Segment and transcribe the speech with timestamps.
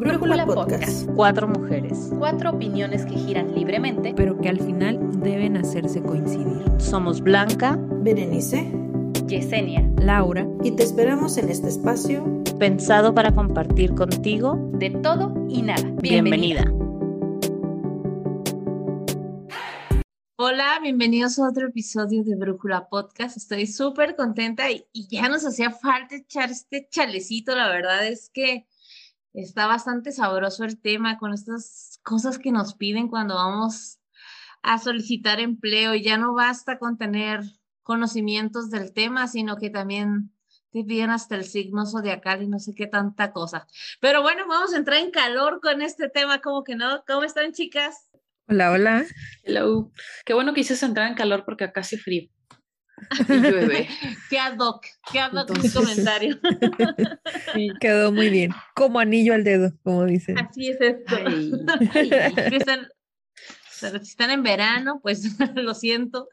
[0.00, 1.06] Brújula Podcast.
[1.14, 4.14] Cuatro mujeres, Cuatro opiniones que giran libremente.
[4.16, 6.64] pero que al final deben hacerse coincidir.
[6.78, 8.72] somos Blanca, Berenice,
[9.26, 9.86] Yesenia.
[9.98, 12.24] Laura, y te esperamos en este espacio.
[12.58, 14.58] pensado para compartir contigo.
[14.72, 15.86] De todo y nada.
[16.00, 16.64] Bienvenida.
[20.36, 23.36] Hola, bienvenidos a otro episodio de Brújula Podcast.
[23.36, 27.54] Estoy súper contenta y, y ya nos hacía falta echar este chalecito.
[27.54, 28.64] La verdad es que
[29.32, 34.00] está bastante sabroso el tema con estas cosas que nos piden cuando vamos
[34.62, 35.94] a solicitar empleo.
[35.94, 37.42] Y ya no basta con tener
[37.82, 40.32] conocimientos del tema, sino que también
[40.70, 43.66] te piden hasta el signo zodiacal y no sé qué tanta cosa.
[44.00, 47.04] Pero bueno, vamos a entrar en calor con este tema, como que no.
[47.06, 48.08] ¿Cómo están, chicas?
[48.46, 49.04] hola, hola.
[49.44, 49.92] Hello.
[50.24, 52.28] Qué bueno que hiciste entrar en calor porque acá hace frío.
[53.28, 53.88] Y llueve.
[54.28, 56.38] Qué ad hoc, qué ad hoc mi Entonces- comentario.
[57.80, 58.52] Quedó muy bien.
[58.74, 60.38] Como anillo al dedo, como dicen.
[60.38, 61.16] Así es esto.
[61.26, 61.52] Ay,
[62.50, 62.88] Si están,
[63.80, 66.28] pero si están en verano, pues lo siento.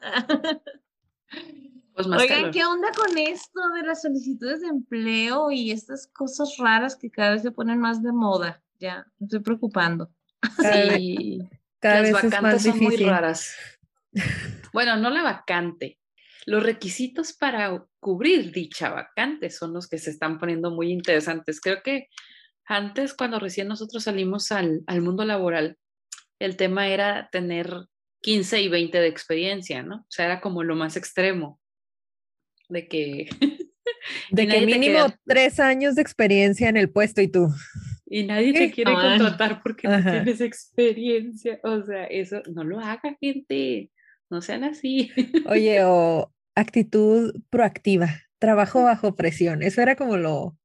[1.94, 2.50] pues más Oigan, calor.
[2.52, 7.32] ¿qué onda con esto de las solicitudes de empleo y estas cosas raras que cada
[7.32, 8.62] vez se ponen más de moda?
[8.78, 10.10] Ya, me estoy preocupando.
[10.56, 11.38] Cada vez, Sí,
[11.80, 13.08] cada las vez es más vacantes son muy difícil.
[13.08, 13.52] raras.
[14.72, 15.98] Bueno, no la vacante.
[16.46, 21.60] Los requisitos para cubrir dicha vacante son los que se están poniendo muy interesantes.
[21.60, 22.08] Creo que
[22.64, 25.76] antes, cuando recién nosotros salimos al, al mundo laboral,
[26.38, 27.72] el tema era tener
[28.22, 29.96] 15 y 20 de experiencia, ¿no?
[29.96, 31.60] O sea, era como lo más extremo
[32.68, 33.28] de que
[34.30, 37.48] De que mínimo tres años de experiencia en el puesto y tú.
[38.06, 40.22] Y nadie te quiere contratar porque no Ajá.
[40.22, 41.60] tienes experiencia.
[41.62, 43.90] O sea, eso no lo haga, gente.
[44.30, 45.10] No sean así.
[45.46, 49.62] Oye, o actitud proactiva, trabajo bajo presión.
[49.62, 50.56] Eso era como lo,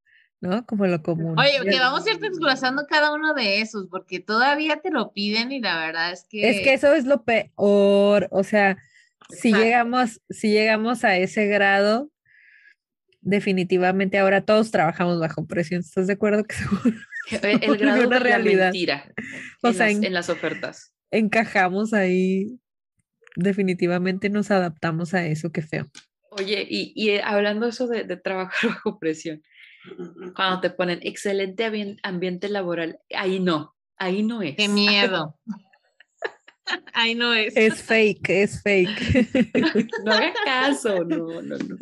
[0.42, 0.66] ¿no?
[0.66, 1.40] Como lo común.
[1.40, 5.52] Oye, que vamos a ir desglosando cada uno de esos, porque todavía te lo piden
[5.52, 6.50] y la verdad es que...
[6.50, 8.78] Es que eso es lo peor, o sea,
[9.30, 9.64] si Exacto.
[9.64, 12.12] llegamos, si llegamos a ese grado,
[13.22, 15.82] definitivamente ahora todos trabajamos bajo presión.
[15.82, 16.98] ¿Estás de acuerdo que seguro
[17.42, 19.14] El, el grado una de la mentira
[19.62, 20.94] O sea, en las ofertas.
[21.10, 22.60] encajamos ahí?
[23.36, 25.88] Definitivamente nos adaptamos a eso, qué feo.
[26.32, 29.44] Oye, y, y eh, hablando eso de, de trabajar bajo presión,
[30.36, 34.56] cuando te ponen excelente ambien- ambiente laboral, ahí no, ahí no es.
[34.56, 35.38] ¡Qué miedo!
[36.94, 37.56] Ay, no es.
[37.58, 39.30] Es fake, es fake.
[40.06, 41.78] No hagan caso, no, no, no.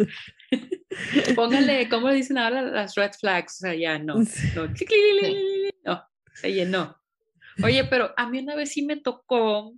[1.35, 3.57] Póngale, ¿cómo le dicen ahora las red flags?
[3.57, 4.67] O sea, ya no, no,
[5.85, 6.97] no, se llenó.
[7.63, 9.75] Oye, pero a mí una vez sí me tocó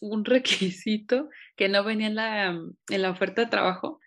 [0.00, 4.00] un requisito que no venía en la, en la oferta de trabajo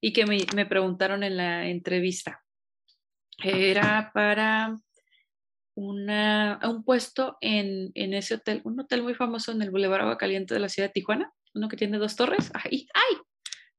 [0.00, 2.44] y que me, me preguntaron en la entrevista.
[3.42, 4.76] Era para
[5.74, 10.18] una, un puesto en, en ese hotel, un hotel muy famoso en el Boulevard Agua
[10.18, 13.16] Caliente de la ciudad de Tijuana, uno que tiene dos torres, ahí, ahí,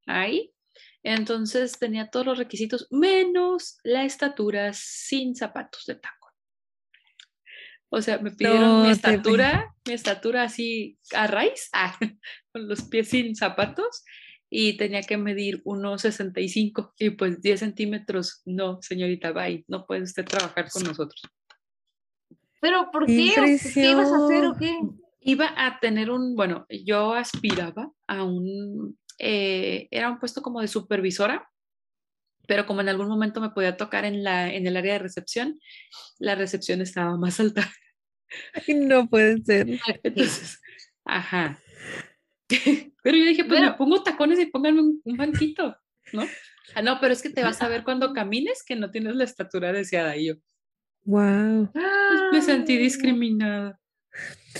[0.07, 0.53] ahí.
[1.03, 6.18] Entonces tenía todos los requisitos, menos la estatura sin zapatos de tacón.
[7.89, 11.97] O sea, me pidieron No mi te estatura, mi estatura así a raíz, ah,
[12.51, 14.03] con los pies sin zapatos,
[14.49, 20.25] y tenía que medir 1,65 y pues 10 centímetros, no, señorita, bye, no puede usted
[20.25, 21.21] trabajar con nosotros.
[22.61, 23.33] ¿Pero por qué?
[23.73, 24.77] ¿Qué ibas a hacer o qué?
[25.21, 30.67] Iba a tener un, bueno, yo aspiraba a un, eh, era un puesto como de
[30.67, 31.49] supervisora,
[32.49, 35.59] pero como en algún momento me podía tocar en, la, en el área de recepción,
[36.17, 37.69] la recepción estaba más alta.
[38.67, 39.67] No puede ser.
[40.03, 40.59] Entonces,
[41.05, 41.59] ajá.
[43.03, 43.77] Pero yo dije, pues me Bueno.
[43.77, 45.75] pongo tacones y pónganme un, un banquito,
[46.13, 46.23] ¿no?
[46.75, 49.23] Ah, no, pero es que te vas a ver cuando camines que no tienes la
[49.23, 50.15] estatura deseada.
[50.17, 50.33] Y yo,
[51.05, 51.71] Wow.
[51.73, 53.79] pues, me sentí discriminada.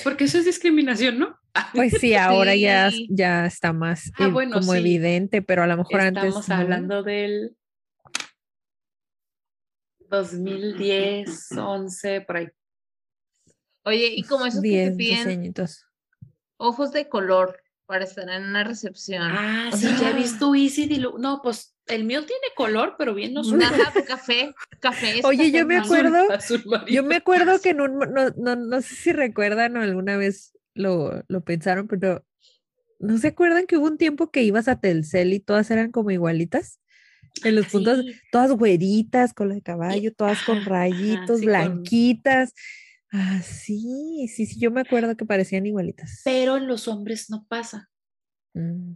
[0.03, 1.37] Porque eso es discriminación, ¿no?
[1.73, 3.07] Pues sí, ahora ya, Sí.
[3.11, 4.79] ya está más Ah, eh, bueno, como sí.
[4.79, 6.23] evidente, pero a lo mejor antes.
[6.23, 6.55] Estamos no.
[6.55, 7.55] hablando del
[10.09, 12.47] 2010, 11, por ahí.
[13.85, 15.53] Oye, y como esos que te 10, 12 piden
[16.57, 19.23] ojos de color para estar en una recepción.
[19.23, 23.15] Ah, O sí, ya he visto Easy Dilu- No, pues el mío tiene color, pero
[23.15, 25.21] bien no tu café, café.
[25.23, 28.95] Oye, yo me acuerdo- azul Yo me acuerdo que en un, no, no, no sé
[28.95, 32.23] si recuerdan o alguna vez lo, lo pensaron, pero
[32.99, 36.11] ¿no se acuerdan que hubo un tiempo que ibas a Telcel y todas eran como
[36.11, 36.79] igualitas?
[37.43, 42.53] En los puntos, Sí, todas güeritas, con de caballo, todas con ajá, rayitos, con- blanquitas.
[43.11, 46.21] Ah, sí, sí, sí, yo me acuerdo que parecían igualitas.
[46.23, 47.89] Pero en los hombres no pasa.
[48.53, 48.93] Mm.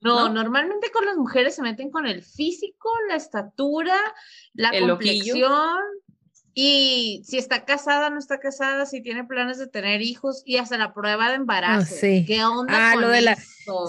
[0.00, 0.34] No, ¿no?
[0.34, 3.96] normalmente con las mujeres se meten con el físico, la estatura,
[4.52, 5.32] la El ojillo.
[5.32, 5.78] complexión.
[6.56, 10.78] Y si está casada, no está casada, si tiene planes de tener hijos y hasta
[10.78, 11.94] la prueba de embarazo.
[11.94, 12.24] sí.
[12.26, 13.38] ¿Qué onda Ah, con lo de la-?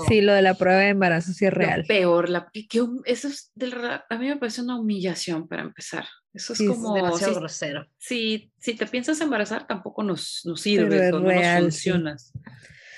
[0.07, 1.85] Sí, lo de la prueba de embarazo sí es Lo real.
[1.85, 2.67] peor, la, que-
[3.05, 6.05] eso es del a mí me parece una humillación para empezar.
[6.33, 7.85] Eso es Sí, es como, demasiado si, grosero.
[7.97, 11.89] si, si te piensas embarazar, tampoco nos, nos sirve, no nos real, sí.
[11.91, 12.33] funcionas.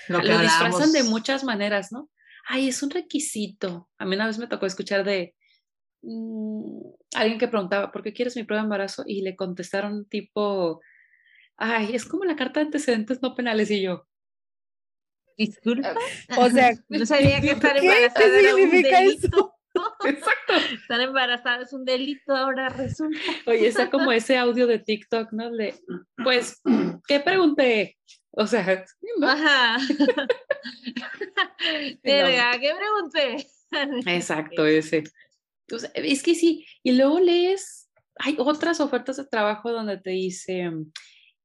[0.08, 2.10] Lo, que Lo disfrazan de muchas maneras, ¿no?
[2.48, 3.90] Ay, es un requisito.
[3.98, 5.36] A mí una vez me tocó escuchar de
[6.02, 6.82] mm,
[7.16, 9.04] alguien que preguntaba, ¿por qué quieres mi prueba de embarazo?
[9.06, 10.82] Y le contestaron tipo,
[11.58, 14.08] ay, es como la carta de antecedentes no penales y yo.
[15.38, 15.96] Disculpa.
[16.38, 17.82] O sea, no sabía que estar ¿qué?
[17.82, 19.12] ¿Qué embarazada era un significa eso?
[19.20, 19.54] delito.
[20.06, 20.54] Exacto.
[20.74, 23.20] Estar embarazada es un delito, ahora resulta.
[23.46, 25.52] Oye, está como ese audio de TikTok, ¿no?
[25.52, 25.76] De,
[26.24, 26.62] pues,
[27.08, 27.98] ¿qué pregunté?
[28.32, 28.86] O sea,
[29.20, 29.28] ¿no?
[29.28, 29.78] Ajá.
[32.04, 33.48] Verga, ¿qué pregunté?
[34.12, 35.04] Exacto, ese.
[35.74, 40.12] O sea, es que sí, y luego lees, hay otras ofertas de trabajo donde te
[40.12, 40.94] dicen,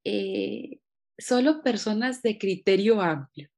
[0.03, 0.79] eh,
[1.17, 3.49] solo personas de criterio amplio.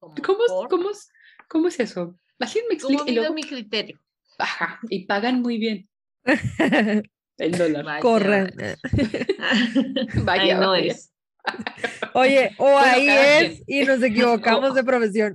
[0.00, 0.38] ¿Cómo
[0.68, 1.08] cómo es,
[1.48, 2.18] cómo es eso?
[2.38, 3.98] Alguien me ¿Cómo explica y luego, mi criterio?
[4.38, 5.88] ajá, y pagan muy bien
[7.38, 7.84] el dólar.
[7.84, 8.00] Vaya.
[8.00, 8.52] Corran.
[10.24, 10.92] Vaya, Ahí no vaya.
[10.92, 11.12] es.
[12.14, 15.34] Oye, o Bueno, ahí es y nos equivocamos de profesión.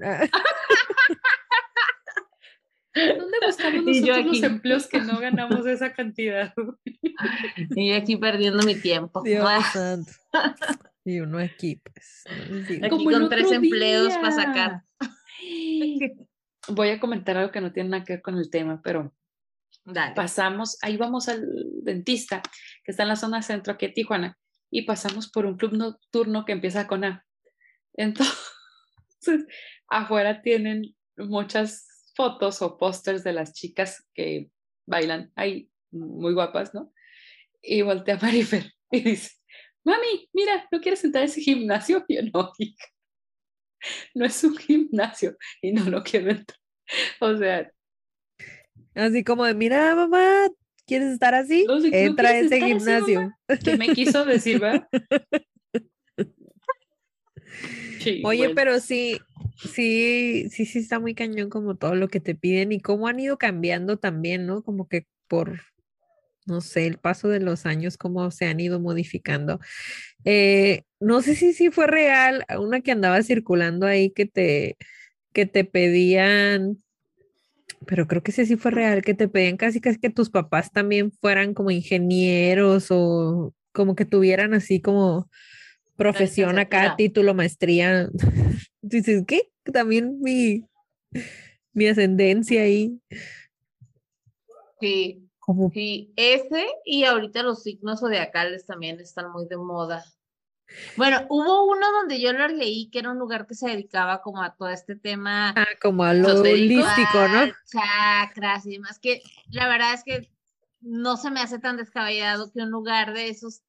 [2.93, 4.45] ¿Dónde buscamos Y yo nosotros los aquí.
[4.45, 6.53] empleos que no ganamos esa cantidad?
[7.75, 9.21] Y yo aquí perdiendo mi tiempo.
[9.23, 10.11] Dios Ah, santo.
[11.03, 12.23] Y uno aquí, pues.
[12.27, 14.43] Aquí Como con tres otro empleos para día.
[14.45, 14.81] sacar.
[16.67, 19.11] Voy a comentar algo que no tiene nada que ver con el tema, pero
[19.83, 20.13] Dale.
[20.13, 21.43] pasamos, ahí vamos al
[21.81, 22.43] dentista,
[22.83, 24.37] que está en la zona centro aquí de Tijuana,
[24.69, 27.25] y pasamos por un club nocturno que empieza con A.
[27.93, 28.37] Entonces,
[29.89, 31.87] afuera tienen muchas
[32.21, 34.51] fotos o pósters de las chicas que
[34.85, 36.93] bailan ahí, muy guapas, ¿no?
[37.63, 39.31] Y voltea a Marifer y dice,
[39.83, 42.05] mami, mira, ¿no quieres entrar a ese gimnasio?
[42.07, 42.85] Y yo, no, hija,
[44.13, 46.59] no es un gimnasio y no lo quiero entrar.
[47.21, 47.71] O sea,
[48.93, 50.47] Así como de, mira, mamá,
[50.85, 51.65] ¿quieres estar así?
[51.67, 53.33] No, si- ¿no Entra a ese estar así, gimnasio.
[53.63, 54.87] ¿qué me quiso decir, verdad?
[57.99, 58.55] Sí, Oye, bueno.
[58.55, 59.19] pero sí,
[59.57, 63.19] sí, sí, sí está muy cañón como todo lo que te piden y cómo han
[63.19, 64.63] ido cambiando también, ¿no?
[64.63, 65.61] Como que por,
[66.45, 69.59] no sé, el paso de los años, cómo se han ido modificando.
[70.25, 74.77] Eh, no sé si sí fue real, una que andaba circulando ahí que te,
[75.33, 76.83] que te pedían,
[77.85, 80.71] pero creo que sí, sí fue real, que te pedían casi casi que tus papás
[80.71, 85.29] también fueran como ingenieros o como que tuvieran así como
[85.95, 88.09] profesión acá, título, maestría.
[88.81, 89.51] Dices, ¿qué?
[89.71, 90.65] También mi,
[91.73, 92.99] mi ascendencia ahí.
[94.79, 100.03] Sí, Como, sí, ese y ahorita los signos zodiacales también están muy de moda.
[100.95, 104.41] Bueno, hubo uno donde yo lo leí que era un lugar que se dedicaba como
[104.41, 107.45] a todo este tema ah, como a lo holístico, ¿no?
[107.45, 110.31] ritual, chakras y demás, que la verdad es que
[110.79, 113.61] no se me hace tan descabellado que un lugar de esos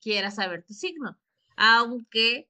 [0.00, 1.18] quiera saber tu signo,
[1.56, 2.49] aunque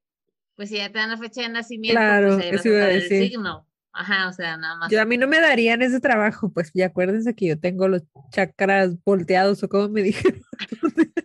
[0.61, 2.77] pues si ya te dan la fecha de nacimiento, Claro, pues ahí vas eso iba
[2.77, 3.29] a saber el decir.
[3.31, 3.67] signo.
[3.95, 4.91] Ajá, o sea, nada más.
[4.93, 8.03] Yo a mí no me darían ese trabajo, pues ya acuérdense que yo tengo los
[8.31, 10.43] chakras volteados o como me dijeron.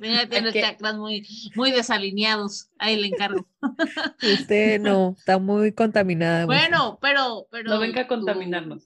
[0.00, 2.68] Mira, tiene los chakras muy, muy desalineados.
[2.78, 3.46] Ahí le encargo.
[4.40, 6.46] Usted no, está muy contaminada.
[6.46, 6.58] pues.
[6.58, 7.70] Bueno, pero, pero.
[7.70, 8.82] no venga a tu- contaminarnos.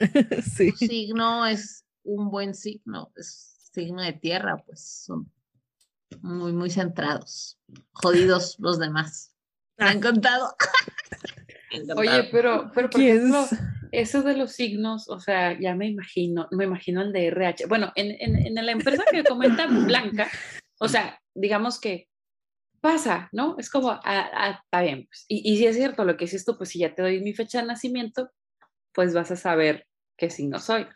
[0.55, 0.71] sí.
[0.73, 5.33] Tu signo es un buen signo, es signo de tierra, pues son
[6.21, 7.59] muy, muy centrados.
[7.93, 9.35] Jodidos los demás.
[9.79, 10.55] ¿Me han contado?
[11.71, 12.01] Me han contado.
[12.01, 13.59] Oye, pero, pero por ¿Quién ejemplo, es?
[13.93, 17.67] eso de los signos, o sea, ya me imagino, me imagino el de RH.
[17.67, 20.29] Bueno, en, en, en la empresa que comenta Blanca,
[20.79, 22.09] o sea, digamos que
[22.81, 23.57] pasa, ¿no?
[23.59, 25.25] Es como, ah, ah, está bien, pues.
[25.29, 27.35] Y, y si es cierto lo que dices tú, pues si ya te doy mi
[27.35, 28.31] fecha de nacimiento,
[28.93, 30.87] pues vas a saber qué signo soy.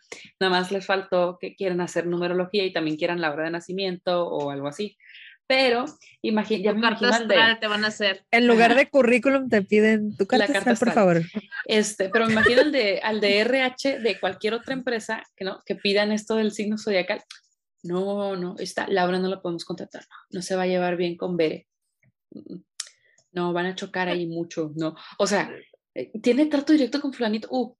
[0.41, 4.27] Nada más les faltó que quieran hacer numerología y también quieran la hora de nacimiento
[4.27, 4.97] o algo así.
[5.55, 5.85] Pero
[6.23, 7.35] imagi- ya me carta imagino el de...
[7.35, 8.25] astral te van a hacer.
[8.31, 11.25] En lugar de currículum te piden tu carta, carta astral, por astral.
[11.25, 11.43] favor.
[11.67, 15.61] Este, pero me imagino el de, al de RH de cualquier otra empresa que, no,
[15.67, 17.23] que pidan esto del signo zodiacal.
[17.83, 20.03] No, no, esta Laura no la podemos contratar.
[20.09, 21.67] No, no se va a llevar bien con Bere.
[23.33, 24.95] No, van a chocar ahí mucho, ¿no?
[25.19, 25.51] O sea,
[25.95, 27.49] eh, tiene trato directo con fulanito.
[27.51, 27.75] Uh,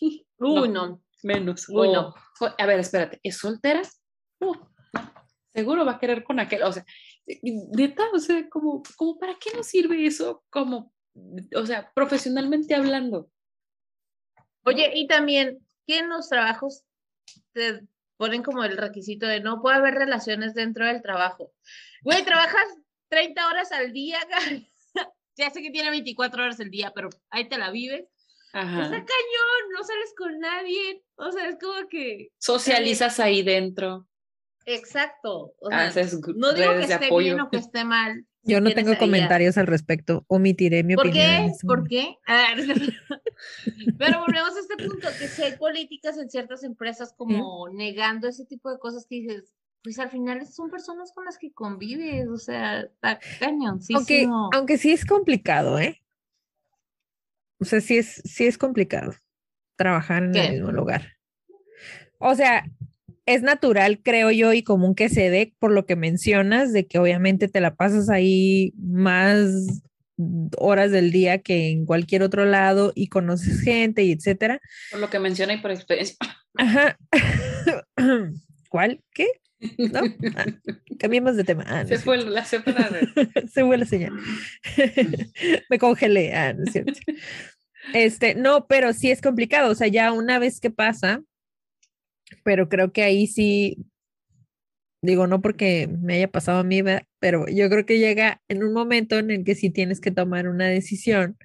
[0.00, 0.66] Uy, No.
[0.68, 1.02] no.
[1.22, 1.68] menos.
[1.68, 2.14] Uy, O- no.
[2.58, 3.82] a ver, espérate, ¿es soltera?
[4.40, 4.54] Uh,
[4.92, 5.14] no.
[5.52, 6.62] Seguro va a querer con aquel.
[6.62, 6.84] O sea,
[7.42, 10.44] neta, o sea, como, como ¿para qué nos sirve eso?
[10.50, 10.92] Como,
[11.54, 13.30] o sea, profesionalmente hablando.
[14.64, 16.84] Oye, y también, que en los trabajos
[17.52, 21.52] te ponen como el requisito de no puede haber relaciones dentro del trabajo.
[22.02, 22.66] Güey, trabajas
[23.08, 24.18] 30 horas al día,
[25.36, 28.06] ya sé que tiene 24 horas al día, pero ahí te la vives.
[28.52, 28.82] Ajá.
[28.82, 31.04] Está cañón, no sales con nadie.
[31.16, 32.30] O sea, es como que.
[32.38, 34.07] Socializas ahí dentro.
[34.74, 35.54] Exacto.
[35.60, 37.18] O sea, Haces gr- no digo que esté apoyo.
[37.34, 38.24] bien o que esté mal.
[38.42, 40.24] Yo no tengo comentarios al respecto.
[40.28, 41.26] Omitiré mi ¿Por opinión.
[41.26, 41.46] qué?
[41.46, 42.16] este ¿Por qué?
[42.26, 43.22] Ah, no es cierto.
[43.98, 48.44] Pero volvemos a este punto, que si hay políticas en ciertas empresas como negando ese
[48.46, 52.36] tipo de cosas que dices, pues al final son personas con las que convives, o
[52.38, 53.98] sea, está cañoncísimo.
[54.44, 56.02] Aunque, aunque sí es complicado, ¿eh?
[57.60, 59.14] O sea, sí es, sí es complicado
[59.76, 60.46] trabajar en ¿Qué?
[60.46, 61.16] el mismo lugar.
[62.18, 62.64] O sea,
[63.28, 66.98] es natural, creo yo, y común que se dé por lo que mencionas, de que
[66.98, 69.82] obviamente te la pasas ahí más
[70.56, 74.60] horas del día que en cualquier otro lado y conoces gente y etcétera.
[74.90, 76.16] Por lo que menciona y por experiencia.
[76.54, 76.96] Ajá.
[78.70, 79.02] ¿Cuál?
[79.12, 79.26] ¿Qué?
[79.76, 80.00] ¿No?
[80.34, 80.46] Ah,
[80.98, 81.64] cambiemos de tema.
[81.66, 83.08] Ah, no Se fue la se fue la red.
[83.52, 84.12] se fue la señal.
[85.68, 86.34] Me congelé.
[86.34, 86.92] Ah, no es cierto.
[87.92, 89.70] Este, no, pero sí es complicado.
[89.70, 91.22] O sea, ya una vez que pasa,
[92.44, 93.86] pero creo que ahí sí,
[95.02, 97.04] digo, no porque me haya pasado a mí, ¿verdad?
[97.20, 100.48] pero yo creo que llega en un momento en el que sí tienes que tomar
[100.48, 101.36] una decisión.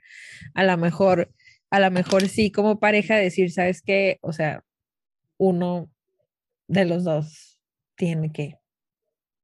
[0.54, 1.32] A lo mejor,
[1.70, 4.20] a lo mejor sí, como pareja, decir, ¿sabes qué?
[4.22, 4.64] O sea,
[5.38, 5.92] uno
[6.68, 7.60] de los dos
[7.96, 8.58] tiene que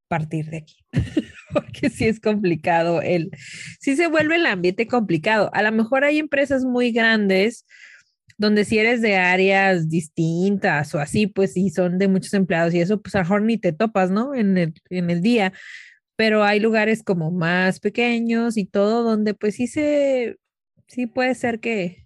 [0.07, 0.85] partir de aquí,
[1.53, 3.29] porque sí es complicado el,
[3.79, 5.49] sí se vuelve el ambiente complicado.
[5.53, 7.65] A lo mejor hay empresas muy grandes
[8.39, 12.79] donde si eres de áreas distintas o así, pues sí son de muchos empleados y
[12.79, 14.33] eso, pues a ni te topas, ¿no?
[14.33, 15.51] En el, en el día,
[16.15, 20.37] pero hay lugares como más pequeños y todo donde pues sí se,
[20.87, 22.05] sí puede ser que,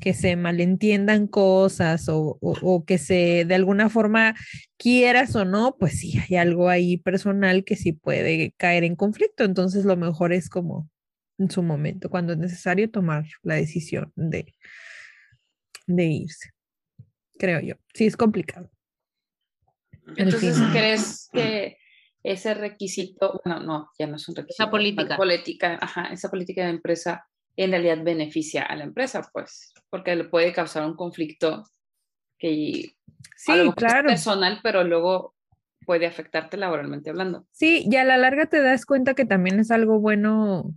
[0.00, 4.34] que se malentiendan cosas o, o, o que se de alguna forma
[4.78, 9.44] quieras o no, pues sí hay algo ahí personal que sí puede caer en conflicto.
[9.44, 10.88] Entonces lo mejor es como
[11.38, 14.54] en su momento, cuando es necesario tomar la decisión de,
[15.86, 16.50] de irse,
[17.38, 17.74] creo yo.
[17.94, 18.70] Sí es complicado.
[20.16, 20.70] Entonces, fin.
[20.70, 21.78] ¿crees que
[22.22, 24.70] ese requisito, bueno, no, ya no es un requisito.
[24.70, 25.08] política.
[25.10, 27.26] la política, ajá, esa política de empresa
[27.56, 31.64] en realidad beneficia a la empresa, pues, porque le puede causar un conflicto
[32.38, 32.96] que
[33.36, 34.08] Sí, a lo mejor claro.
[34.08, 35.34] es personal, pero luego
[35.84, 37.46] puede afectarte laboralmente hablando.
[37.52, 40.74] Sí, y a la larga te das cuenta que también es algo bueno,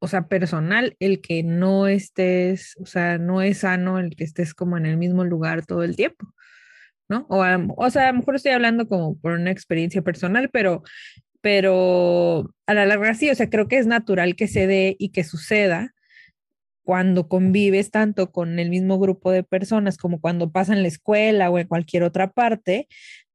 [0.00, 4.54] o sea, personal, el que no estés, o sea, no es sano el que estés
[4.54, 6.32] como en el mismo lugar todo el tiempo,
[7.08, 7.26] ¿no?
[7.28, 10.82] O, sea, a lo mejor estoy hablando como por una experiencia personal, pero,
[11.40, 15.10] pero a la larga sí, o sea, creo que es natural que se dé y
[15.10, 15.94] que suceda
[16.84, 21.50] cuando convives tanto con el mismo grupo de personas como cuando pasa en la escuela
[21.50, 22.88] o en cualquier otra parte,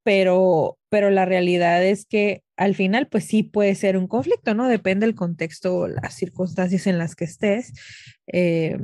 [0.04, 4.68] pero, pero la realidad es que al final, pues sí puede ser un conflicto, ¿no?
[4.68, 7.72] Depende del contexto las circunstancias en las que estés.
[8.28, 8.78] eh,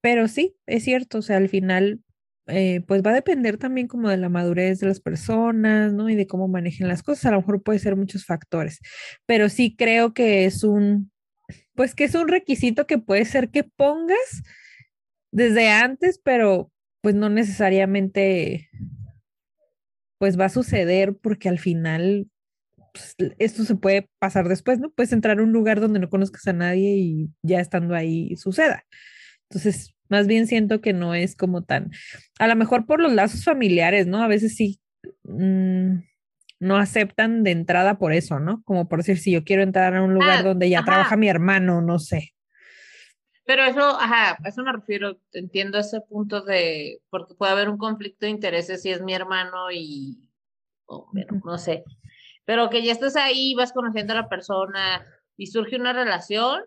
[0.00, 2.00] pero sí, es cierto, o sea, al final,
[2.46, 6.10] eh, pues va a depender también como de la madurez de las personas, ¿no?
[6.10, 7.26] Y de cómo manejen las cosas.
[7.26, 8.80] A lo mejor puede ser muchos factores,
[9.26, 11.10] pero sí creo que es un,
[11.74, 14.42] pues que es un requisito que puede ser que pongas
[15.32, 16.70] desde antes, pero
[17.00, 18.68] pues no necesariamente
[20.24, 22.28] pues va a suceder porque al final
[22.94, 24.88] pues, esto se puede pasar después, ¿no?
[24.88, 28.86] Puedes entrar a un lugar donde no conozcas a nadie y ya estando ahí suceda.
[29.50, 31.90] Entonces, más bien siento que no es como tan,
[32.38, 34.22] a lo mejor por los lazos familiares, ¿no?
[34.22, 34.80] A veces sí
[35.24, 35.96] mm,
[36.58, 38.62] no aceptan de entrada por eso, ¿no?
[38.64, 40.86] Como por decir, si yo quiero entrar a un lugar Ah, donde ya ajá.
[40.86, 42.33] trabaja mi hermano, no sé.
[43.46, 47.76] Pero eso, ajá, a eso me refiero, entiendo ese punto de, porque puede haber un
[47.76, 50.30] conflicto de intereses si es mi hermano y,
[50.86, 51.48] o, bueno, Ujú.
[51.50, 51.84] no sé,
[52.46, 55.04] pero que ya estás ahí, vas conociendo a la persona
[55.36, 56.62] y surge una relación,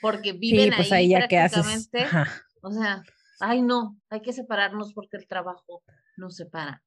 [0.00, 1.58] porque Sí, viven pues ahí ahí ya que haces.
[1.90, 2.42] prácticamente, Ajá.
[2.62, 3.02] o sea,
[3.40, 5.82] ay no, hay que separarnos porque el trabajo
[6.16, 6.82] nos separa.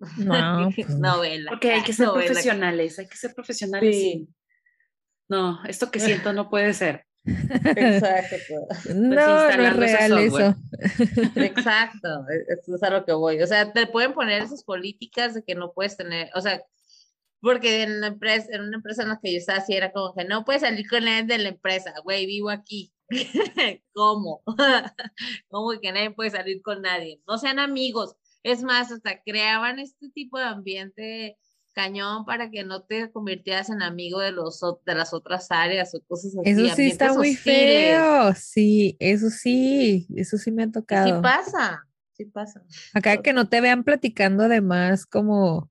[0.16, 1.16] No, pues no.
[1.16, 1.50] novela.
[1.50, 2.26] Porque hay que ser novela.
[2.26, 3.94] profesionales, hay que ser profesionales.
[3.94, 4.26] Sí.
[4.30, 4.34] y-
[5.28, 7.04] No, esto que siento no puede ser.
[7.24, 8.36] Exacto.
[8.94, 10.54] No, no es real eso.
[11.36, 13.42] Exacto, e- eso es a lo que voy.
[13.42, 16.62] O sea, te pueden poner esas políticas de que no puedes tener, o sea,
[17.40, 20.14] porque en la empresa, en una empresa en la que yo estaba así era como
[20.14, 22.92] que no puedes salir con nadie de la empresa, güey, vivo aquí.
[23.94, 24.42] ¿Cómo?
[25.48, 27.20] ¿Cómo que nadie puede salir con nadie?
[27.26, 28.14] No sean amigos.
[28.42, 31.36] Es más, hasta creaban este tipo de ambiente
[31.80, 36.00] cañón para que no te convirtieras en amigo de los de las otras áreas o
[36.02, 36.50] cosas así.
[36.50, 37.44] Eso sí está muy hostiles.
[37.44, 38.34] feo.
[38.34, 41.22] Sí, eso sí, eso sí me ha Y Sí tocado.
[41.22, 42.62] pasa, sí pasa.
[42.92, 45.70] Acá que no te vean platicando además como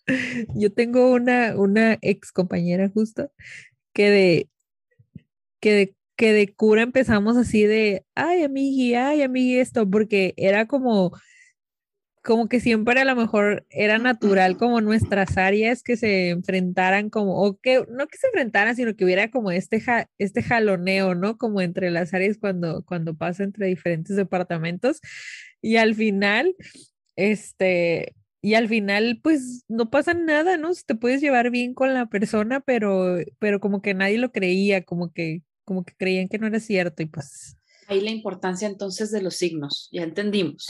[0.55, 3.33] yo tengo una, una ex compañera justo
[3.93, 4.51] que de,
[5.61, 10.67] que de, que de cura empezamos así de, ay, amigui, ay, amigui, esto, porque era
[10.67, 11.13] como,
[12.23, 17.41] como que siempre a lo mejor era natural como nuestras áreas que se enfrentaran como,
[17.41, 21.39] o que no que se enfrentaran, sino que hubiera como este, ja- este jaloneo, ¿no?
[21.39, 25.01] Como entre las áreas cuando, cuando pasa entre diferentes departamentos.
[25.63, 26.57] Y al final,
[27.17, 30.71] este, y al final, pues no pasa nada, ¿no?
[30.87, 35.13] Te puedes llevar bien con la persona, pero, pero como que nadie lo creía, como
[35.13, 37.59] que, como que creían que no era cierto y pues
[37.89, 40.67] Ahí la importancia entonces de los signos, ya entendimos.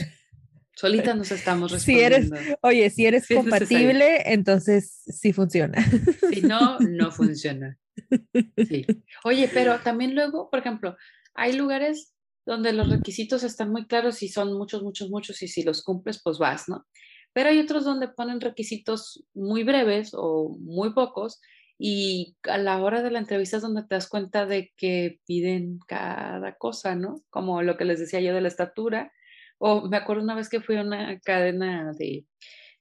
[0.75, 2.59] Solitas nos estamos Si eres- respondiendo.
[2.63, 3.67] Oye, si eres Sí es necesario.
[3.69, 5.79] compatible, entonces sí funciona.
[6.35, 7.79] Si no, no funciona.
[8.69, 8.85] Sí.
[9.25, 10.97] Oye, pero también luego, por ejemplo,
[11.35, 12.13] hay lugares
[12.45, 16.21] donde los requisitos están muy claros y son muchos, muchos, muchos, y si los cumples,
[16.23, 16.87] pues vas, ¿no?
[17.33, 21.41] Pero hay otros donde ponen requisitos muy breves o muy pocos,
[21.79, 25.79] y a la hora de la entrevista es donde te das cuenta de que piden
[25.87, 27.23] cada cosa, ¿no?
[27.29, 29.13] Como lo que les decía yo de la estatura.
[29.59, 32.27] O me acuerdo una vez que fui a una cadena de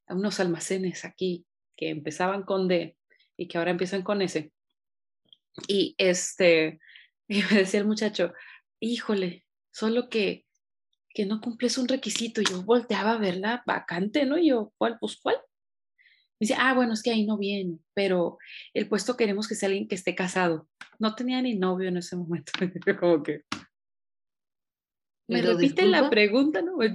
[0.08, 2.98] unos almacenes aquí que empezaban con D
[3.38, 4.52] y que ahora empiezan con S.
[5.68, 6.80] Y este,
[7.28, 8.34] me decía el muchacho,
[8.80, 10.46] híjole, solo que,
[11.10, 12.42] que no cumples un requisito.
[12.42, 14.38] Yo volteaba a ver la vacante, ¿no?
[14.38, 14.98] Y yo, ¿cuál?
[15.00, 15.36] Pues, ¿cuál?
[16.40, 18.38] Me dice, ah, bueno, es que ahí no viene, pero
[18.74, 20.68] el puesto queremos que sea alguien que esté casado.
[21.00, 22.52] No tenía ni novio en ese momento.
[23.00, 23.44] Como que...
[25.28, 26.10] ¿Me Pero repite la disculpa.
[26.10, 26.78] pregunta, no?
[26.78, 26.90] Me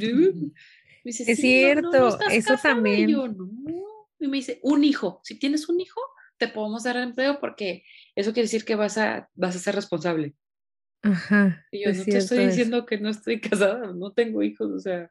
[1.04, 2.70] dice, Es "Sí, no, no, no cierto, estás eso casado".
[2.72, 3.08] Y también.
[3.08, 4.08] yo, no.
[4.20, 5.20] Y me dice, un hijo.
[5.24, 6.00] Si tienes un hijo,
[6.36, 7.82] te podemos dar empleo porque
[8.14, 10.34] eso quiere decir que vas a, vas a ser responsable.
[11.02, 11.66] Ajá.
[11.72, 12.48] Y yo es no te cierto estoy eso.
[12.48, 13.40] diciendo que no estoy
[13.80, 15.10] casada, no tengo hijos, o sea,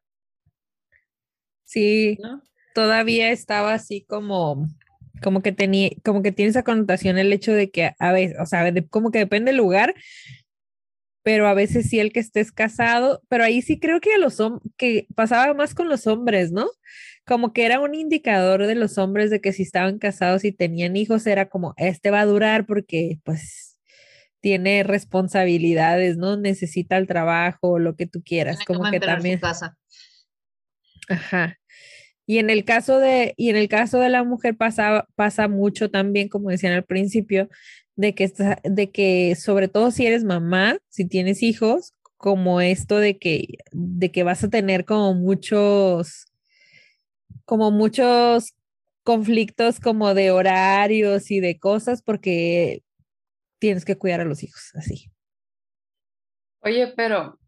[1.63, 2.41] Sí, ¿no?
[2.73, 4.67] Todavía estaba así como,
[5.21, 8.45] como que tenía, como que tiene esa connotación el hecho de que a veces, o
[8.45, 9.95] sea, de- como que depende del lugar,
[11.23, 14.37] pero a veces sí el que estés casado, pero ahí sí creo que a los
[14.77, 16.67] que pasaba más con los hombres, ¿no?
[17.25, 20.95] Como que era un indicador de los hombres de que si estaban casados y tenían
[20.95, 23.77] hijos, era como, este va a durar porque pues
[24.39, 26.37] tiene responsabilidades, ¿no?
[26.37, 29.37] Necesita el trabajo, lo que tú quieras, Tiene como que también.
[29.37, 29.77] su casa.
[31.09, 31.58] Ajá.
[32.29, 35.89] Y en el caso de, y en el caso de la mujer pasa, pasa mucho
[35.89, 37.49] también, como decían al principio,
[37.95, 38.31] de que,
[38.63, 44.11] de que sobre todo si eres mamá, si tienes hijos, como esto de que, de
[44.11, 46.27] que vas a tener como muchos,
[47.45, 48.53] como muchos
[49.01, 52.83] conflictos como de horarios y de cosas porque
[53.57, 55.11] tienes que cuidar a los hijos, así.
[56.61, 57.39] Oye, pero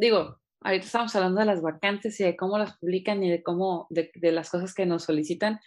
[0.00, 3.86] digo, ahorita estamos hablando de las vacantes y de cómo las publican y de cómo,
[3.90, 5.60] de, de las cosas que nos solicitan,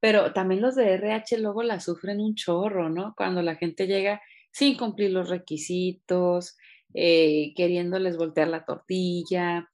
[0.00, 3.14] pero también los de RH luego la sufren un chorro, ¿no?
[3.16, 6.56] Cuando la gente llega sin cumplir los requisitos,
[6.94, 9.68] eh, queriéndoles voltear la tortilla,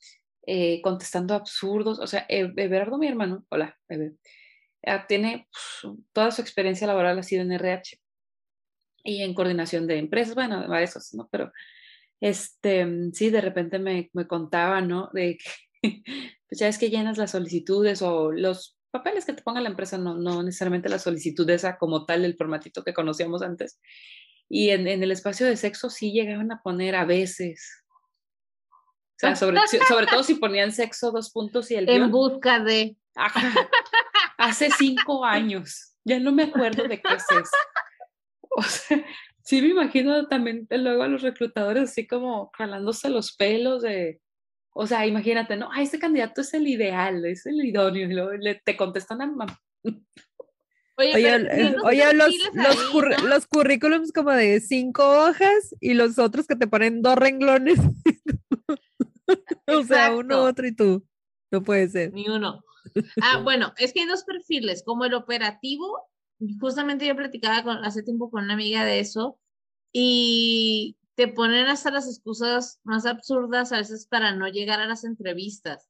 [0.46, 1.98] eh, contestando absurdos.
[1.98, 4.14] O sea, eh, Everardo, mi hermano, hola, bebé,
[4.82, 7.98] eh, tiene pues, toda su experiencia laboral ha sido en RH
[9.04, 11.28] y en coordinación de empresas, bueno, varias cosas, ¿no?
[11.30, 11.52] Pero
[12.20, 15.10] este, mm, sí, de repente me, me contaba, ¿no?
[15.12, 15.38] De
[15.82, 15.82] que,
[16.48, 19.98] pues ya es que llenas las solicitudes o los papeles que te ponga la empresa,
[19.98, 23.80] no, no necesariamente la solicitud esa como tal, el formatito que conocíamos antes.
[24.48, 27.84] Y en, en el espacio de sexo sí llegaban a poner a veces.
[29.16, 32.10] O sea, sobre, sobre todo si ponían sexo dos puntos y el En guion.
[32.10, 32.96] busca de.
[33.14, 33.50] Ajá.
[34.36, 35.94] Hace cinco años.
[36.04, 37.42] Ya no me acuerdo de qué es eso.
[38.58, 39.04] O sea,
[39.46, 44.20] sí me imagino también luego a los reclutadores así como jalándose los pelos de.
[44.74, 48.10] O sea, imagínate, no, ah, este candidato es el ideal, es el idóneo.
[48.10, 49.58] Y luego le- te contestan a mam-
[50.98, 53.28] Oye, Oye, eh, oye, los, los, ahí, curr- ¿no?
[53.28, 57.78] los currículums como de cinco hojas y los otros que te ponen dos renglones.
[59.66, 61.06] o sea, uno, otro y tú.
[61.50, 62.12] No puede ser.
[62.12, 62.64] Ni uno.
[63.22, 66.02] Ah, bueno, es que hay dos perfiles, como el operativo,
[66.60, 69.38] justamente yo platicaba con, hace tiempo con una amiga de eso,
[69.92, 75.04] y te ponen hasta las excusas más absurdas a veces para no llegar a las
[75.04, 75.88] entrevistas.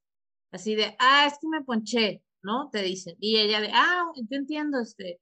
[0.53, 2.71] Así de, ah, es que me ponché, ¿no?
[2.71, 3.17] Te dicen.
[3.21, 5.21] Y ella de, ah, yo entiendo, este,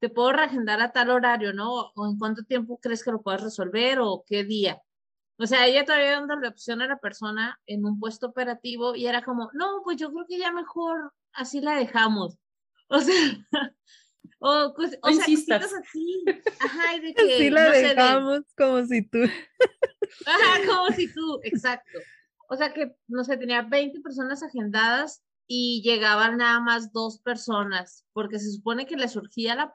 [0.00, 1.92] te puedo reagendar a tal horario, ¿no?
[1.94, 4.82] O en cuánto tiempo crees que lo puedes resolver o qué día.
[5.38, 9.22] O sea, ella todavía dándole opción a la persona en un puesto operativo y era
[9.24, 12.38] como, no, pues yo creo que ya mejor así la dejamos.
[12.88, 13.14] O sea,
[14.38, 16.24] O, cos- o No sea, cositas así.
[16.60, 19.18] Ajá, y de que, Así la no dejamos como si tú.
[20.26, 21.98] Ajá, como si tú, exacto.
[22.48, 28.04] O sea que, no sé, tenía 20 personas agendadas y llegaban nada más dos personas,
[28.12, 29.72] porque se supone que le surgía la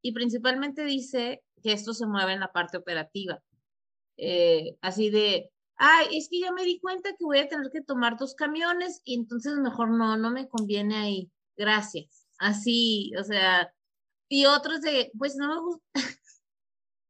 [0.00, 3.42] y principalmente dice que esto se mueve en la parte operativa.
[4.16, 7.82] Eh, así de, ay, es que ya me di cuenta que voy a tener que
[7.82, 11.30] tomar dos camiones y entonces mejor no, no me conviene ahí.
[11.56, 12.26] Gracias.
[12.38, 13.72] Así, o sea,
[14.28, 15.84] y otros de, pues no me gusta.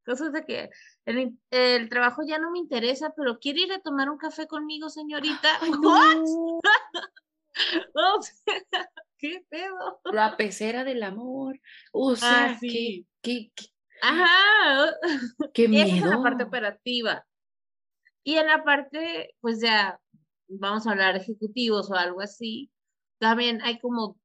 [0.06, 0.70] Cosas de que
[1.04, 4.88] el, el trabajo ya no me interesa, pero quiere ir a tomar un café conmigo,
[4.88, 5.58] señorita.
[5.60, 6.60] Ay, no,
[8.18, 8.54] O sea,
[9.18, 10.00] ¿Qué pedo?
[10.04, 11.60] la pecera del amor.
[11.92, 12.68] O sea, Ah, sí.
[12.68, 13.66] qué, qué, qué,
[14.00, 14.94] Ajá.
[15.52, 16.22] qué Esa es la miedo.
[16.22, 17.26] parte operativa.
[18.22, 19.98] Y en la parte, pues ya,
[20.48, 22.70] vamos a hablar ejecutivos o algo así,
[23.18, 24.18] también hay como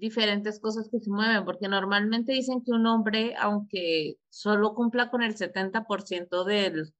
[0.00, 5.22] diferentes cosas que se mueven, porque normalmente dicen que un hombre, aunque solo cumpla con
[5.22, 6.92] el 70% del,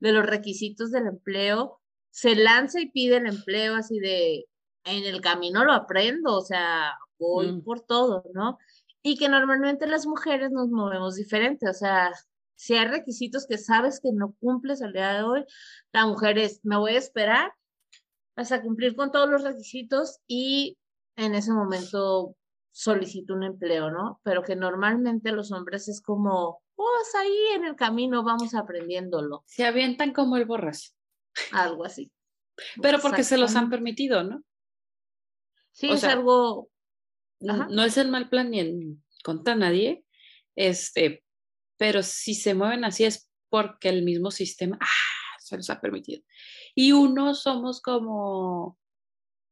[0.00, 4.46] de los requisitos del empleo, se lanza y pide el empleo así de,
[4.84, 7.62] en el camino lo aprendo, o sea, voy Mm.
[7.62, 8.58] por todo, ¿no?
[9.02, 12.12] Y que normalmente las mujeres nos movemos diferente, o sea,
[12.56, 15.44] si hay requisitos que sabes que no cumples al día de hoy,
[15.92, 17.52] la mujer es, me voy a esperar
[18.36, 20.76] hasta cumplir con todos los requisitos y
[21.20, 22.36] en ese momento
[22.72, 24.20] solicito un empleo, ¿no?
[24.22, 29.64] Pero que normalmente los hombres es como, pues ahí en el camino vamos aprendiéndolo, Se
[29.64, 30.96] avientan como el borras.
[31.52, 32.10] algo así.
[32.82, 34.42] Pero porque se los han permitido, ¿no?
[35.72, 36.70] Sí, o es sea, algo,
[37.48, 37.68] Ajá.
[37.70, 40.04] No es el mal plan ni en contra nadie,
[40.56, 41.24] este,
[41.76, 46.22] pero si se mueven así es porque el mismo sistema ah, se los ha permitido.
[46.74, 48.78] Y unos somos como,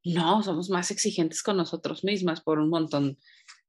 [0.05, 3.19] no, somos más exigentes con nosotros mismas por un montón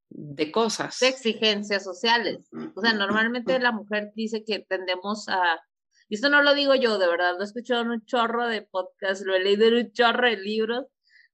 [0.09, 0.99] de cosas.
[0.99, 2.49] de exigencias sociales.
[2.75, 5.61] O sea, normalmente la mujer dice que tendemos a,
[6.07, 8.63] y esto no lo digo yo, de verdad, lo he escuchado en un chorro de
[8.63, 10.85] podcasts, lo he leído en un chorro de libros,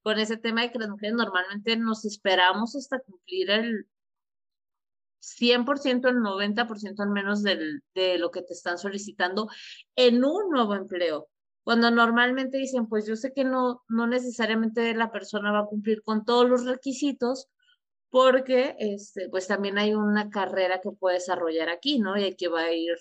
[0.04, 3.88] con ese tema de que las mujeres normalmente nos esperamos hasta cumplir el
[5.22, 9.50] 100%, el 90% al menos de lo que te están solicitando
[9.96, 11.30] en un nuevo empleo.
[11.66, 16.04] Cuando normalmente dicen, pues yo sé que no, no necesariamente la persona va a cumplir
[16.04, 17.50] con todos los requisitos,
[18.12, 22.16] porque este, pues también hay una carrera que puede desarrollar aquí, ¿no?
[22.18, 22.96] Y hay que va a ir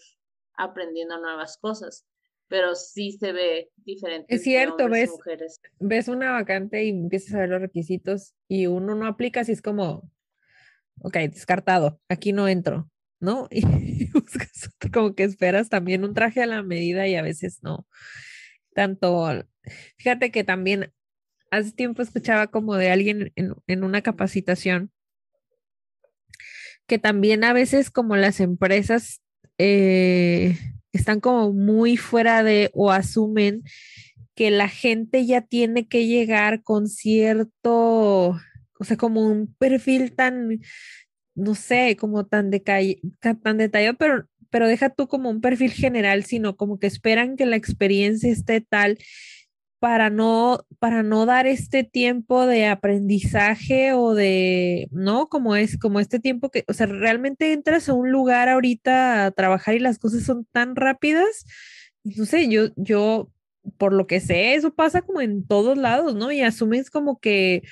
[0.54, 2.06] aprendiendo nuevas cosas,
[2.48, 4.34] pero sí se ve diferente.
[4.34, 5.10] Es cierto, ¿ves?
[5.10, 5.60] mujeres.
[5.78, 9.60] Ves una vacante y empiezas a ver los requisitos y uno no aplica, así es
[9.60, 10.10] como,
[11.02, 13.46] ok, descartado, aquí no entro, ¿no?
[13.50, 17.86] Y buscas como que esperas también un traje a la medida y a veces no.
[18.74, 19.46] Tanto,
[19.96, 20.92] fíjate que también
[21.50, 24.90] hace tiempo escuchaba como de alguien en, en una capacitación
[26.86, 29.22] que también a veces como las empresas
[29.58, 30.58] eh,
[30.92, 33.62] están como muy fuera de o asumen
[34.34, 38.30] que la gente ya tiene que llegar con cierto,
[38.78, 40.60] o sea, como un perfil tan,
[41.36, 42.50] no sé, como tan,
[43.20, 47.44] tan detallado, pero, pero deja tú como un perfil general, sino como que esperan que
[47.44, 48.98] la experiencia esté tal
[49.80, 55.26] para no, para no dar este tiempo de aprendizaje o de, ¿no?
[55.26, 59.32] Como es, como este tiempo que, o sea, realmente entras a un lugar ahorita a
[59.32, 61.44] trabajar y las cosas son tan rápidas.
[62.04, 63.32] No sé, yo, yo,
[63.76, 66.30] por lo que sé, eso pasa como en todos lados, ¿no?
[66.30, 67.64] Y asumes como que,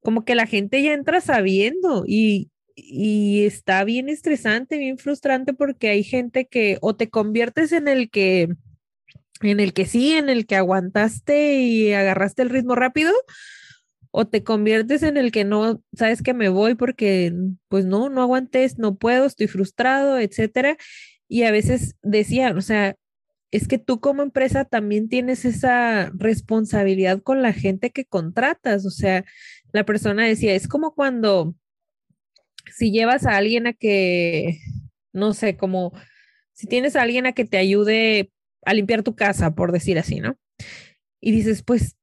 [0.00, 5.88] como que la gente ya entra sabiendo y, y está bien estresante, bien frustrante porque
[5.88, 8.48] hay gente que o te conviertes en el que
[9.40, 13.12] en el que sí, en el que aguantaste y agarraste el ritmo rápido,
[14.12, 17.34] o te conviertes en el que no, sabes que me voy porque
[17.68, 20.76] pues no, no aguantes, no puedo, estoy frustrado, etcétera.
[21.28, 22.94] Y a veces decían, o sea,
[23.50, 28.90] es que tú como empresa también tienes esa responsabilidad con la gente que contratas, o
[28.90, 29.24] sea,
[29.72, 31.54] la persona decía, es como cuando
[32.70, 34.58] si llevas a alguien a que,
[35.12, 35.92] no sé, como
[36.52, 38.30] si tienes a alguien a que te ayude
[38.64, 40.38] a limpiar tu casa, por decir así, ¿no?
[41.20, 41.96] Y dices, pues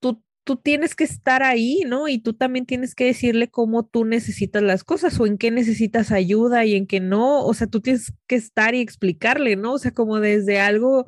[0.00, 2.08] tú, tú tienes que estar ahí, ¿no?
[2.08, 6.12] Y tú también tienes que decirle cómo tú necesitas las cosas o en qué necesitas
[6.12, 7.44] ayuda y en qué no.
[7.44, 9.74] O sea, tú tienes que estar y explicarle, ¿no?
[9.74, 11.06] O sea, como desde algo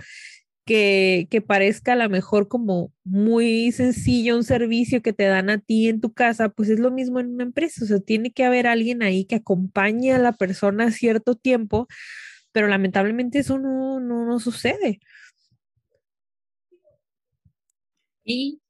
[0.68, 5.88] que, parezca a lo mejor como muy sencillo, un servicio que te dan a ti
[5.88, 7.84] en tu casa, pues es lo mismo en una empresa.
[7.84, 11.88] O sea, tiene que haber alguien ahí que acompañe a la persona cierto tiempo
[12.52, 15.00] pero lamentablemente eso no, no, no sucede.
[18.24, 18.60] Y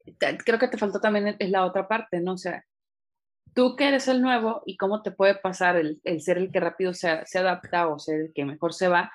[0.45, 2.35] creo que te faltó también es la otra parte, ¿no?
[2.35, 2.65] O sea,
[3.55, 6.61] tú que eres el nuevo y cómo te puede pasar el, el ser el que
[6.61, 9.11] rápido se, se adapta o ser el que mejor se va.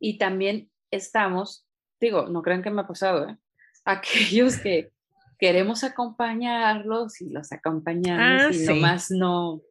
[0.00, 1.67] Y también estamos,
[2.00, 3.36] digo, no crean que me ha pasado, ¿eh?
[3.84, 4.92] aquellos que
[5.38, 8.66] queremos acompañarlos y los acompañamos Ah, y sí.
[8.66, 9.62] nomás no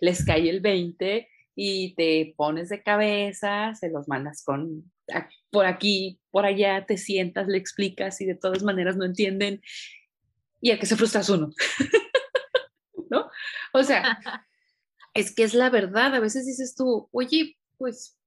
[0.00, 5.64] les cae el 20 y te pones de cabeza, se los mandas con a- por
[5.66, 9.62] aquí, por allá, te sientas, le explicas y de todas maneras no entienden
[10.60, 11.50] y a que se frustras uno.
[13.10, 13.30] ¿No?
[13.72, 14.18] O sea,
[15.14, 18.18] es que es la verdad, a veces dices tú, oye, pues,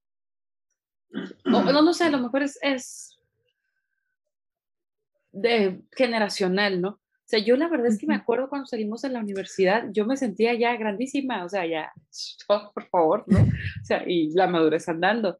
[1.13, 3.18] o, no, no sé, a lo mejor es, es
[5.32, 6.89] de generacional, ¿no?
[6.89, 10.06] O sea, yo la verdad es que me acuerdo cuando salimos de la universidad, yo
[10.06, 11.92] me sentía ya grandísima, o sea, ya,
[12.50, 13.39] oh, por favor, ¿no?
[13.39, 15.39] O sea, y la madurez andando.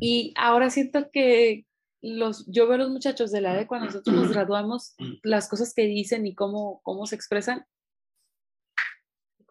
[0.00, 1.66] Y ahora siento que
[2.00, 5.48] los, yo veo a los muchachos de la edad de cuando nosotros nos graduamos, las
[5.48, 7.66] cosas que dicen y cómo, cómo se expresan,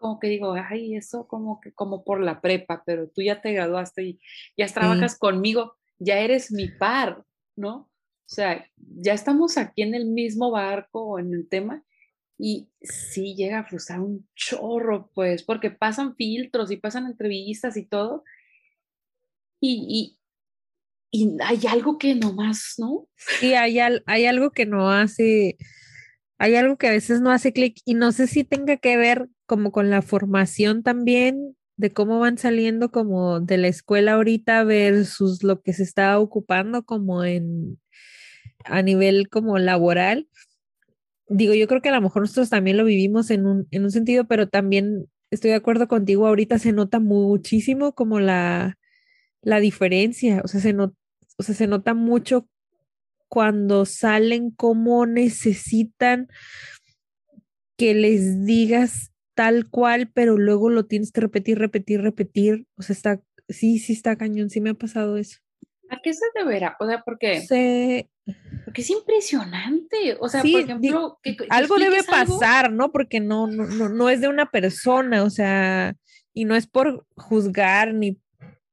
[0.02, 3.52] como que digo, ay, eso como que como por la prepa, pero tú ya te
[3.52, 4.20] graduaste y
[4.56, 7.88] ya trabajas conmigo, ya eres mi par, ¿no?
[8.26, 11.82] O sea, ya estamos aquí en el mismo barco o en el tema
[12.38, 17.84] y sí llega a frustrar un chorro, pues, porque pasan filtros y pasan entrevistas y
[17.84, 18.24] todo.
[19.60, 20.16] Y,
[21.10, 23.06] y, y hay algo que nomás, ¿no?
[23.16, 25.56] Sí, hay, al- hay algo que no hace,
[26.38, 29.28] hay algo que a veces no hace clic y no sé si tenga que ver
[29.46, 35.42] como con la formación también de cómo van saliendo como de la escuela ahorita versus
[35.42, 37.78] lo que se está ocupando como en
[38.64, 40.28] a nivel como laboral.
[41.28, 43.90] Digo, yo creo que a lo mejor nosotros también lo vivimos en un, en un
[43.90, 48.78] sentido, pero también estoy de acuerdo contigo, ahorita se nota muchísimo como la,
[49.40, 50.94] la diferencia, o sea, se nota,
[51.38, 52.48] o sea, se nota mucho
[53.28, 56.28] cuando salen cómo necesitan
[57.78, 62.66] que les digas tal cual, pero luego lo tienes que repetir, repetir, repetir.
[62.76, 65.38] O sea, está, sí, sí está cañón, sí me ha pasado eso.
[65.92, 66.74] ¿A qué se deberá?
[66.80, 68.08] O sea, porque, Sí,
[68.64, 70.16] porque es impresionante.
[70.20, 72.90] O sea, Sí, por ejemplo, que, que algo debe algo, pasar, ¿no?
[72.90, 75.94] Porque no, no, no, no es de una persona, o sea,
[76.32, 78.18] y no es por juzgar ni,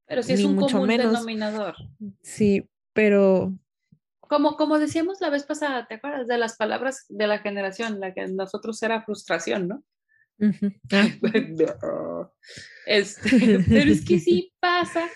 [0.07, 1.11] pero sí es ni un mucho común menos.
[1.11, 1.75] denominador.
[2.21, 3.53] sí, pero
[4.21, 7.99] Como, como decíamos la vez pasada, ¿te acuerdas de las palabras de la generación?
[7.99, 9.83] La que nosotros era frustración, ¿no?
[10.93, 11.09] ah,
[12.85, 15.07] Este, pero es que sí pasa,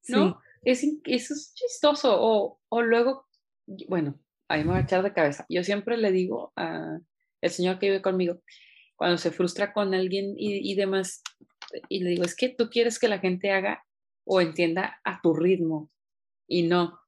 [0.00, 0.40] sí, ¿no?
[0.62, 2.16] Es, eso es chistoso.
[2.20, 3.26] O, o luego,
[3.88, 5.46] bueno, ahí me voy a echar de cabeza.
[5.48, 7.02] Yo siempre le digo al
[7.50, 8.42] señor que vive conmigo,
[8.96, 11.22] cuando se frustra con alguien y, y demás,
[11.88, 13.84] y le digo, es que tú quieres que la gente haga
[14.24, 15.90] o entienda a tu ritmo
[16.46, 17.00] y no.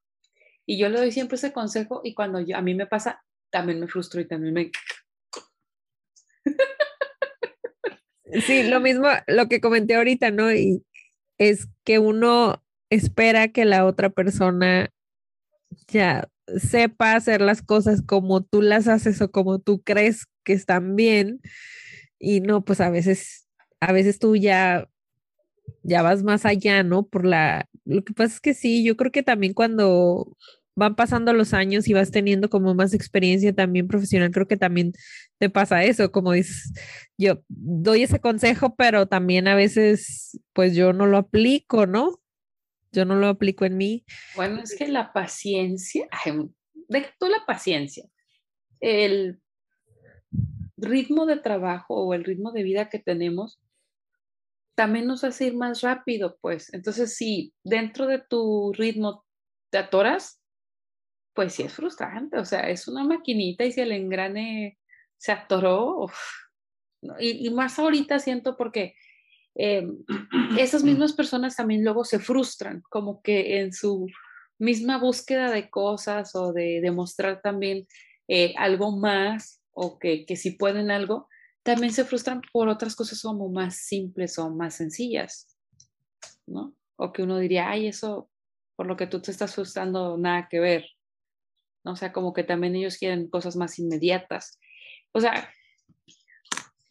[0.64, 3.88] Y yo le doy siempre ese consejo y cuando a mí me pasa, también me
[3.88, 4.70] frustro y también me...
[8.46, 10.50] Sí, lo mismo, lo que comenté ahorita, ¿no?
[10.52, 10.82] Y
[11.36, 12.61] es que uno
[12.94, 14.90] espera que la otra persona
[15.88, 16.28] ya
[16.58, 21.40] sepa hacer las cosas como tú las haces o como tú crees que están bien.
[22.18, 23.48] Y no, pues a veces,
[23.80, 24.88] a veces tú ya,
[25.82, 27.06] ya vas más allá, ¿no?
[27.06, 30.36] Por la, lo que pasa es que sí, yo creo que también cuando
[30.74, 34.92] van pasando los años y vas teniendo como más experiencia también profesional, creo que también
[35.38, 36.72] te pasa eso, como dices,
[37.18, 42.21] yo doy ese consejo, pero también a veces, pues yo no lo aplico, ¿no?
[42.92, 44.04] Yo no lo aplico en mí.
[44.36, 46.06] Bueno, es que la paciencia,
[46.88, 48.04] deja tú la paciencia,
[48.80, 49.40] el
[50.76, 53.60] ritmo de trabajo o el ritmo de vida que tenemos
[54.74, 56.72] también nos hace ir más rápido, pues.
[56.72, 59.24] Entonces, si dentro de tu ritmo
[59.70, 60.42] te atoras,
[61.34, 64.78] pues sí es frustrante, o sea, es una maquinita y si el engrane
[65.16, 66.18] se atoró, uf,
[67.18, 68.94] y, y más ahorita siento porque
[69.54, 69.86] eh,
[70.58, 74.06] esas mismas personas también luego se frustran, como que en su
[74.58, 77.86] misma búsqueda de cosas o de demostrar también
[78.28, 81.28] eh, algo más o que, que si pueden algo,
[81.62, 85.56] también se frustran por otras cosas como más simples o más sencillas,
[86.46, 86.74] ¿no?
[86.96, 88.30] O que uno diría, ay, eso
[88.76, 90.84] por lo que tú te estás frustrando, nada que ver.
[91.84, 91.92] ¿no?
[91.92, 94.58] O sea, como que también ellos quieren cosas más inmediatas.
[95.12, 95.48] O sea,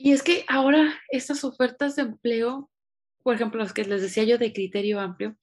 [0.04, 2.70] y es que ahora estas ofertas de empleo,
[3.24, 5.38] por ejemplo, las que les decía yo de criterio amplio,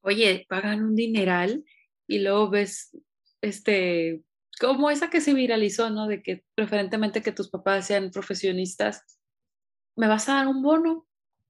[0.00, 1.64] oye, pagan un dineral
[2.06, 2.96] y luego ves,
[3.40, 4.22] este,
[4.60, 6.06] como esa que se viralizó, ¿no?
[6.06, 9.02] De que preferentemente que tus papás sean profesionistas,
[9.96, 11.06] me vas a dar un bono.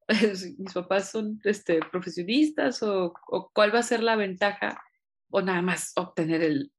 [0.58, 4.82] Mis papás son este, profesionistas o, o cuál va a ser la ventaja
[5.30, 6.72] o nada más obtener el,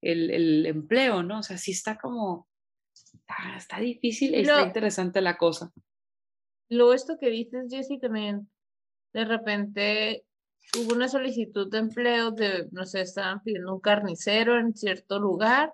[0.00, 1.40] el, el, empleo, ¿no?
[1.40, 2.47] O sea, sí está como,
[3.28, 5.70] está, está difícil y Lo- está interesante la cosa.
[6.70, 8.50] Luego esto que dices, Jessy, también,
[9.12, 10.24] de repente
[10.78, 15.72] hubo una solicitud de empleo de, no sé, estaban pidiendo un carnicero en cierto lugar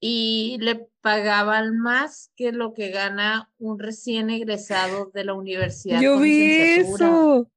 [0.00, 6.00] y le pagaban más que lo que gana un recién egresado de la universidad.
[6.00, 7.50] Yo vi eso.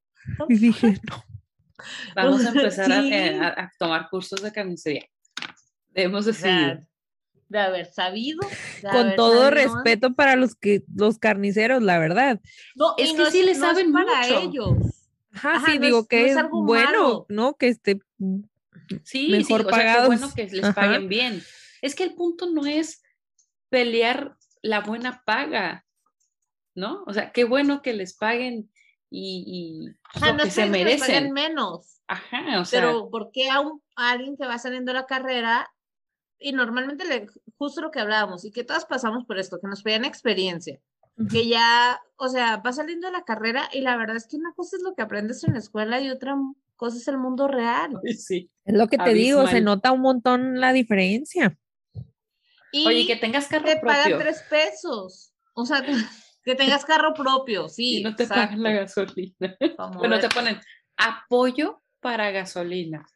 [0.48, 1.24] Y dije, no.
[2.16, 3.12] Vamos a empezar Sí.
[3.12, 5.06] eh, a- a tomar cursos de carnicería.
[5.94, 6.80] Hemos decidido.
[7.48, 8.40] De haber sabido.
[8.82, 12.40] de Con haber todo sabido, respeto para los que los carniceros, la verdad.
[12.74, 14.40] No, Es que no sí le no es saben para mucho.
[14.40, 14.76] ellos.
[15.32, 17.26] Ajá, Ajá, sí, no digo es- que no es bueno, malo.
[17.28, 17.56] ¿no?
[17.56, 18.00] Que este
[19.04, 20.34] Sí, mejor sí, o sea, qué bueno pagados.
[20.34, 20.74] que les Ajá.
[20.74, 21.42] paguen bien.
[21.82, 23.02] Es que el punto no es
[23.68, 25.84] pelear la buena paga,
[26.74, 27.04] ¿no?
[27.06, 28.70] O sea, qué bueno que les paguen
[29.10, 31.32] y, y Ajá, lo no que se diciendo que les paguen merecen.
[31.32, 32.00] menos.
[32.08, 35.06] Ajá, o sea, Pero ¿por qué a, un, a alguien que va saliendo de la
[35.06, 35.70] carrera
[36.38, 39.82] y normalmente le, justo lo que hablábamos y que todas pasamos por esto, que nos
[39.82, 40.80] pedían experiencia,
[41.30, 44.52] que ya, o sea, va saliendo de la carrera y la verdad es que una
[44.54, 46.36] cosa es lo que aprendes en la escuela y otra
[46.76, 47.98] cosa es el mundo real.
[48.16, 48.48] sí.
[48.64, 49.64] es lo que te digo, se Abismal.
[49.64, 51.58] nota un montón la diferencia.
[52.70, 55.32] Y Oye, que tengas carro te pagan propio tres pesos.
[55.54, 55.82] O sea,
[56.44, 57.98] que, tengas carro propio, sí.
[57.98, 59.56] y no te pagan la exacto, gasolina.
[59.98, 60.60] Bueno, te ponen
[60.96, 63.06] apoyo para gasolina.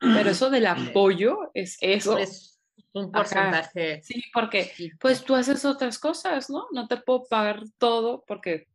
[0.00, 2.18] Pero eso del apoyo es eso.
[2.18, 2.55] Es
[2.96, 3.12] un Ajá.
[3.14, 4.02] porcentaje.
[4.02, 4.90] Sí, porque Sí.
[4.98, 6.66] pues tú haces otras cosas, ¿no?
[6.72, 8.68] No te puedo pagar todo porque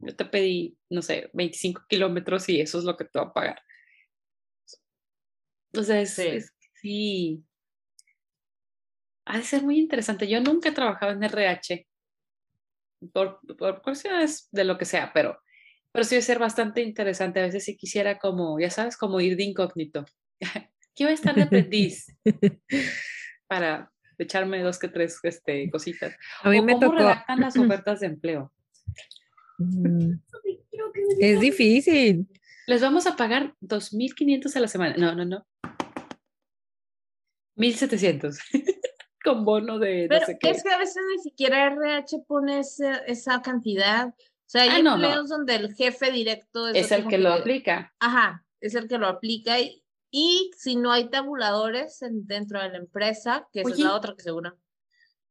[0.00, 3.32] yo te pedí, no sé, 25 kilómetros y eso es lo que te voy a
[3.32, 3.62] pagar.
[5.76, 6.22] O sea, es, Sí.
[6.28, 7.44] es- sí.
[9.24, 10.26] Ha de ser muy interesante.
[10.28, 11.86] Yo nunca he trabajado en RH
[13.12, 15.38] por, por cuestiones de lo que sea, pero,
[15.92, 17.40] pero sí debe ser bastante interesante.
[17.40, 20.04] A veces si quisiera como, ya sabes, como ir de incógnito.
[20.94, 22.06] ¿Qué va a estar de aprendiz?
[23.52, 26.14] Para echarme dos que tres este, cositas.
[26.42, 26.96] A mí O me cómo tocó.
[26.98, 28.52] redactan las ofertas de empleo.
[29.58, 30.14] Mm,
[31.20, 32.26] Es difícil.
[32.66, 34.94] Les vamos a pagar 2.500 a la semana.
[34.96, 35.46] No, no, no.
[37.56, 38.38] 1.700.
[39.24, 40.50] Con bono de no Pero sé qué.
[40.50, 44.08] es que a veces ni siquiera RH pone ese- esa cantidad.
[44.08, 44.14] O
[44.46, 45.04] sea, hay Ah, no, no.
[45.04, 47.94] empleos donde el jefe directo es, Es el como que lo aplica.
[48.00, 49.81] Ajá, es el que lo aplica y,
[50.14, 54.14] y si no hay tabuladores en- dentro de la empresa, que esa es la otra
[54.14, 54.56] que seguro,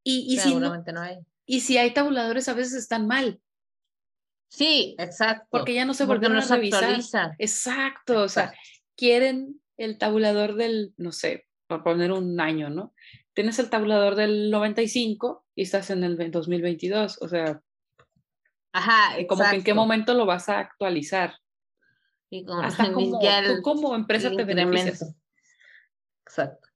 [0.03, 1.19] Y, y, si no, seguramente no hay.
[1.45, 3.39] y si hay tabuladores, a veces están mal,
[4.49, 5.47] Sí, exacto.
[5.49, 6.99] porque ya no se volvieron no a revisar.
[7.39, 8.59] Exacto, o sea, Exacto.
[8.97, 12.93] quieren el tabulador del, no sé, por poner un año, ¿no?
[13.33, 17.61] Tienes el tabulador del 95 y estás en el ve- 2022, o sea,
[18.73, 19.75] Ajá, como que en qué exacto.
[19.75, 21.35] momento lo vas a actualizar.
[22.31, 25.13] Y con Hasta como tú como empresa te beneficias.
[26.25, 26.69] Exacto.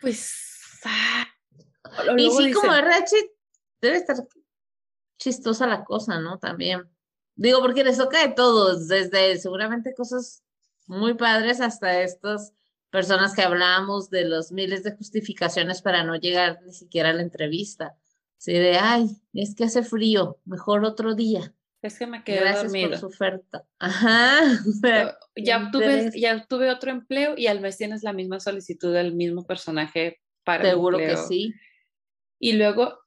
[0.00, 1.26] Pues, ah,
[2.16, 3.16] Y sí, como RH
[3.80, 4.16] debe estar
[5.18, 6.38] chistosa la cosa, ¿no?
[6.38, 6.82] También.
[7.34, 10.44] Digo, porque les toca de todos, desde seguramente cosas
[10.86, 12.52] muy padres hasta estas
[12.90, 17.22] personas que hablamos de los miles de justificaciones para no llegar ni siquiera a la
[17.22, 17.96] entrevista.
[18.38, 21.54] Así de, ay, es que hace frío, mejor otro día.
[21.86, 22.90] Es que me quedé Gracias dormido.
[22.90, 23.64] por su oferta.
[23.78, 24.40] Ajá.
[24.68, 28.92] o sea, Ya obtuve, ya obtuve otro empleo y al mes tienes la misma solicitud
[28.92, 31.54] del mismo personaje para el Seguro que sí.
[32.40, 32.98] Y luego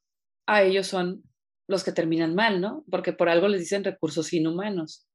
[0.45, 1.23] a ellos son
[1.67, 2.85] los que terminan mal, ¿no?
[2.89, 5.07] Porque por algo les dicen recursos inhumanos.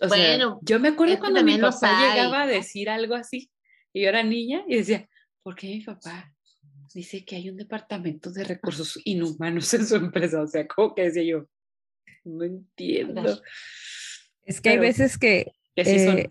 [0.00, 3.50] O sea, Bueno, yo me acuerdo cuando mi papá llegaba a decir algo así
[3.92, 5.08] y yo era niña y decía,
[5.42, 6.32] ¿por qué mi papá
[6.94, 10.42] dice que hay un departamento de recursos inhumanos en su empresa?
[10.42, 11.46] O sea, ¿cómo que decía yo?
[12.24, 13.40] No entiendo.
[14.44, 16.18] Es que hay veces que Que sí son.
[16.18, 16.30] eh,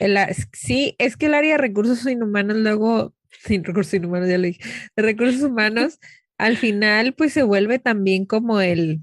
[0.00, 0.16] el
[0.52, 4.62] sí, es que el área de recursos inhumanos luego, sin recursos inhumanos, ya lo dije,
[4.96, 5.98] de recursos humanos,
[6.38, 9.00] al final pues se vuelve también como el,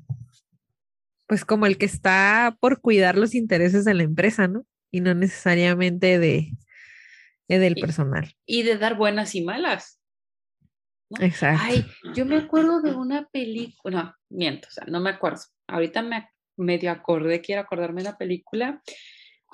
[1.27, 4.65] pues como el que está por cuidar los intereses de la empresa, ¿no?
[4.91, 6.51] Y no necesariamente de,
[7.47, 8.33] de del Y- personal.
[8.45, 9.99] y de dar buenas y malas.
[11.09, 11.23] ¿No?
[11.25, 11.61] Exacto.
[11.65, 15.41] Ay, yo me acuerdo de una película, no, miento, o sea, no me acuerdo.
[15.67, 18.81] Ahorita me medio acordé, quiero acordarme de la película.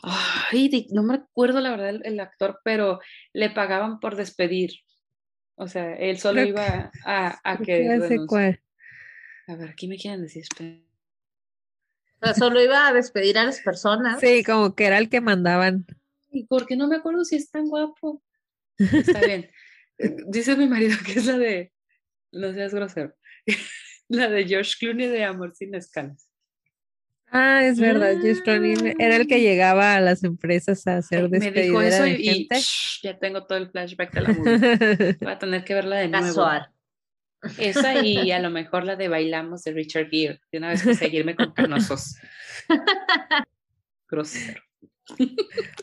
[0.03, 2.99] Ay, de- no me acuerdo la verdad el, el actor, pero
[3.33, 4.71] le pagaban por despedir.
[5.55, 7.87] O sea, él solo Creo que- iba a, a que.
[9.47, 10.43] A ver, aquí me quieren decir.
[12.21, 14.19] O sea, solo iba a despedir a las personas.
[14.19, 15.85] Sí, como que era el que mandaban.
[16.31, 18.23] ¿Y por qué no me acuerdo si es tan guapo?
[18.77, 19.49] Está bien.
[20.27, 21.71] Dice mi marido que es la de,
[22.31, 23.13] no seas grosero,
[24.09, 26.31] la de George Clooney de Amor sin escalas.
[27.33, 31.49] Ah, es verdad, Josh Clooney era el que llegaba a las empresas a hacer Me
[31.49, 32.57] dijo eso de y, y, gente.
[32.59, 35.17] shh, ya tengo todo el flashback de la movie.
[35.21, 36.25] Voy a tener que verla de nuevo.
[36.25, 36.67] Casual.
[37.57, 40.41] Esa y a lo mejor la de Bailamos de Richard Gere.
[40.51, 42.17] De una vez que seguirme con canosos.
[44.09, 44.61] Grosero.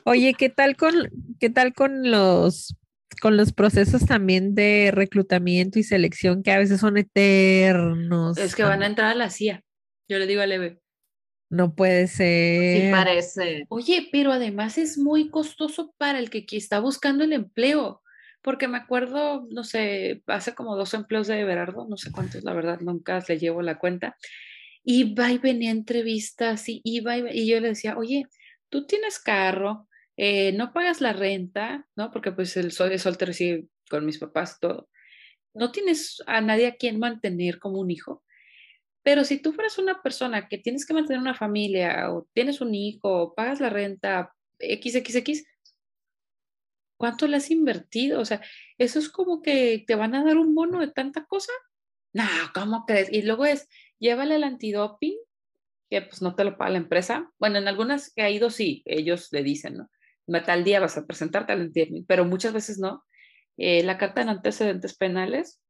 [0.05, 0.95] Oye, ¿qué tal con
[1.41, 2.77] qué tal con los
[3.21, 8.39] con los procesos también de reclutamiento y selección que a veces son eternos?
[8.39, 9.63] Es que van a entrar a la CIA.
[10.09, 10.81] Yo le digo a Leve,
[11.51, 12.91] No puede Sí, ser.
[12.93, 13.67] parece.
[13.69, 18.03] oye, pero además es muy costoso para el que, está buscando el empleo.
[18.41, 22.53] Porque me acuerdo, no sé, hace como dos empleos de Everardo, no sé cuántos, la
[22.55, 24.17] verdad, nunca le llevo la cuenta.
[24.85, 28.27] Iba y venía a entrevistas y iba y, y yo le decía, oye,
[28.69, 29.88] tú tienes carro,
[30.21, 32.11] eh, no pagas la renta, ¿no?
[32.11, 34.91] Porque pues el sol de soltero sí, con mis papás, todo.
[35.55, 38.25] No tienes a nadie a quien mantener como un hijo.
[39.05, 42.75] Pero si tú fueras una persona que tienes que mantener una familia o tienes un
[42.75, 45.45] hijo, o pagas la renta, XXX,
[46.97, 48.21] ¿cuánto le has invertido?
[48.21, 48.43] O sea,
[48.77, 51.53] eso es como que te van a dar un bono de tanta cosa.
[52.13, 53.09] No, ¿cómo crees?
[53.13, 53.69] Y luego es,
[54.01, 55.17] llévale el antidoping,
[55.89, 57.33] que pues no te lo paga la empresa.
[57.39, 59.89] Bueno, en algunas que ha ido sí, ellos le dicen, ¿no?
[60.29, 63.03] "Ma- Tal día vas a presentarte al antidoping, pero muchas veces no.
[63.57, 65.61] Eh, la carta de antecedentes penales,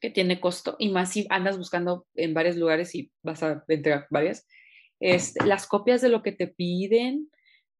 [0.00, 4.06] que tiene costo, y más si andas buscando en varios lugares y vas a entregar
[4.10, 4.46] varias.
[4.98, 7.30] Este, las copias de lo que te piden,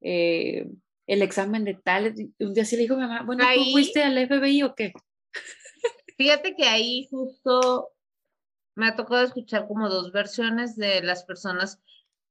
[0.01, 0.67] eh,
[1.07, 2.15] el examen de tal.
[2.39, 4.75] Un día sí le dijo a mi mamá, bueno, ¿tú Ahí- fuiste al FBI o
[4.75, 4.93] qué?
[6.17, 7.91] Fíjate que ahí justo
[8.77, 11.81] me ha tocado escuchar como dos versiones de las personas,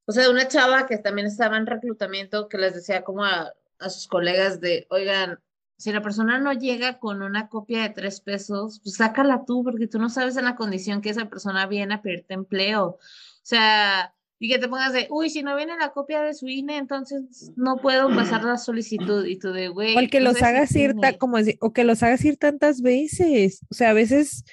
[0.09, 3.53] o sea, de una chava que también estaba en reclutamiento que les decía como a,
[3.77, 5.37] a sus colegas de, oigan,
[5.77, 9.85] si la persona no llega con una copia de tres pesos, pues sácala tú, porque
[9.85, 12.87] tú no sabes en la condición que esa persona viene a pedirte empleo.
[12.87, 12.99] O
[13.43, 16.77] sea, y que te pongas de, uy, si no viene la copia de su INE,
[16.77, 19.27] entonces no puedo pasar la solicitud.
[19.27, 19.95] Y tú de, güey.
[19.95, 21.17] O el que los hagas ir, ta- tiene".
[21.19, 23.61] como o que los hagas ir tantas veces.
[23.69, 24.45] O sea, a veces,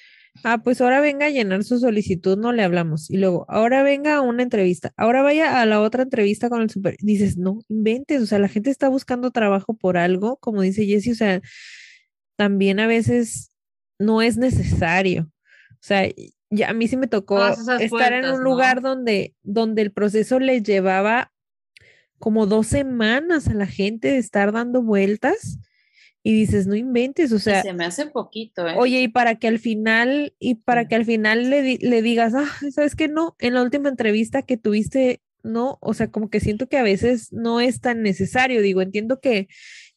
[0.44, 3.10] ah, pues ahora venga a llenar su solicitud, no le hablamos.
[3.10, 6.70] Y luego, ahora venga a una entrevista, ahora vaya a la otra entrevista con el
[6.70, 6.96] super.
[7.00, 11.12] Dices, no inventes, o sea, la gente está buscando trabajo por algo, como dice Jessie,
[11.12, 11.40] o sea,
[12.36, 13.52] también a veces
[13.98, 15.30] no es necesario.
[15.72, 16.08] O sea,
[16.50, 18.42] ya a mí sí me tocó estar en un ¿no?
[18.42, 21.32] lugar donde, donde el proceso les llevaba
[22.18, 25.58] como dos semanas a la gente de estar dando vueltas
[26.26, 28.74] y dices, no inventes, o Y sea, se me hace poquito, ¿eh?
[28.76, 32.50] oye, y para que al final, y para que al final le, le digas, ah,
[32.72, 33.06] ¿sabes qué?
[33.06, 36.82] No, en la última entrevista que tuviste, no, o sea, como que siento que a
[36.82, 39.46] veces no es tan necesario, digo, entiendo que,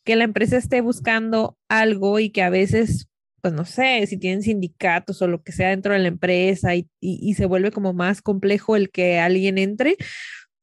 [0.04, 3.08] que la empresa esté buscando algo y que a veces,
[3.42, 6.88] pues no sé, si tienen sindicatos o lo que sea dentro de la empresa y,
[7.00, 9.98] y, y se vuelve como más complejo el que alguien entre,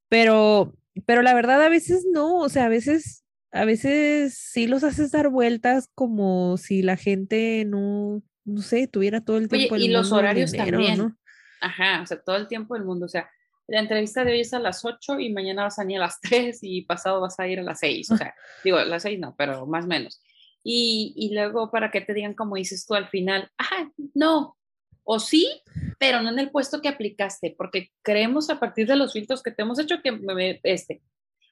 [0.09, 0.75] pero,
[1.07, 5.13] pero la verdad a veces no, o sea, a veces, a veces sí los haces
[5.13, 9.75] dar vueltas como si la gente no, no sé, tuviera todo el Oye, tiempo.
[9.75, 10.99] del y los mundo del horarios dinero, también.
[10.99, 11.17] ¿no?
[11.61, 13.07] Ajá, o sea, todo el tiempo del mundo.
[13.07, 13.29] O sea,
[13.67, 16.21] la entrevista de hoy es a las 8 y mañana vas a ir a las
[16.23, 18.11] 3 y pasado vas a ir a las 6.
[18.11, 18.35] O sea,
[18.65, 20.23] digo, a las 6 no, pero más o menos.
[20.63, 24.57] Y, y luego para que te digan, como dices tú al final, ah, no,
[25.05, 25.63] o sí,
[26.01, 29.53] pero no en el puesto que aplicaste, porque creemos a partir de los filtros que
[29.53, 31.01] te hemos hecho que este,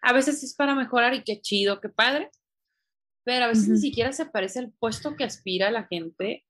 [0.04, 2.30] a veces es para mejorar y qué chido, qué padre,
[3.24, 3.80] pero a veces ni Ujú.
[3.80, 6.44] siquiera se parece al puesto que aspira la gente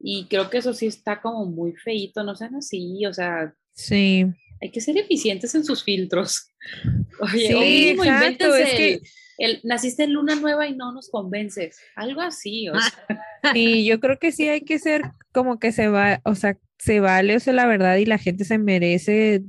[0.00, 4.24] y creo que eso sí está como muy feíto, no sean así, o sea, Sí.
[4.60, 6.52] hay que ser eficientes en sus filtros.
[7.20, 9.00] Oye, Sí, exacto, es que-
[9.38, 13.06] el, naciste en luna nueva y no nos convences, algo así, o sea,
[13.54, 16.98] Sí, yo creo que sí hay que ser como que se va, o sea, se
[16.98, 19.44] vale, o sea, la verdad, y la gente se merece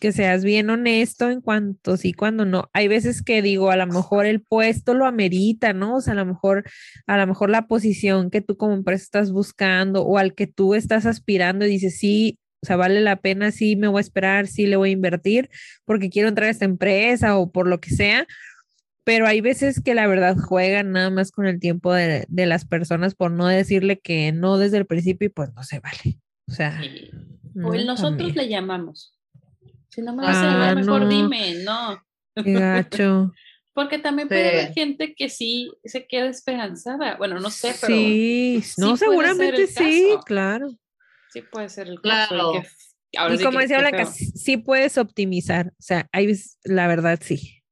[0.00, 2.70] que seas bien honesto en cuanto sí, cuando no.
[2.72, 5.96] Hay veces que digo, a lo mejor el puesto lo amerita, ¿no?
[5.96, 6.64] O sea, a lo mejor,
[7.06, 10.74] a lo mejor la posición que tú como empresa estás buscando o al que tú
[10.74, 14.46] estás aspirando y dices, sí, o sea, vale la pena, sí, me voy a esperar,
[14.46, 15.50] sí, le voy a invertir
[15.84, 18.26] porque quiero entrar a esta empresa o por lo que sea
[19.04, 22.64] pero hay veces que la verdad juegan nada más con el tiempo de, de las
[22.64, 26.18] personas por no decirle que no desde el principio y pues no se vale.
[26.48, 26.80] O sea,
[27.54, 28.36] no, o el nosotros también.
[28.36, 29.14] le llamamos.
[29.94, 31.08] Si no me vas a Ah, llamar, mejor no.
[31.08, 32.04] dime, no.
[32.42, 33.32] Qué gacho.
[33.74, 37.16] Porque también puede haber gente que sí se queda esperanzada.
[37.16, 40.24] Bueno, no sé, pero sí, no, sí seguramente sí, caso.
[40.24, 40.68] claro.
[41.32, 42.28] sí puede ser el caso.
[42.34, 42.52] Claro.
[42.54, 45.68] Y, que- ahora Y sí como que decía Blanca, sí, puedes optimizar.
[45.78, 46.32] O sea, hay
[46.62, 47.62] la verdad sí.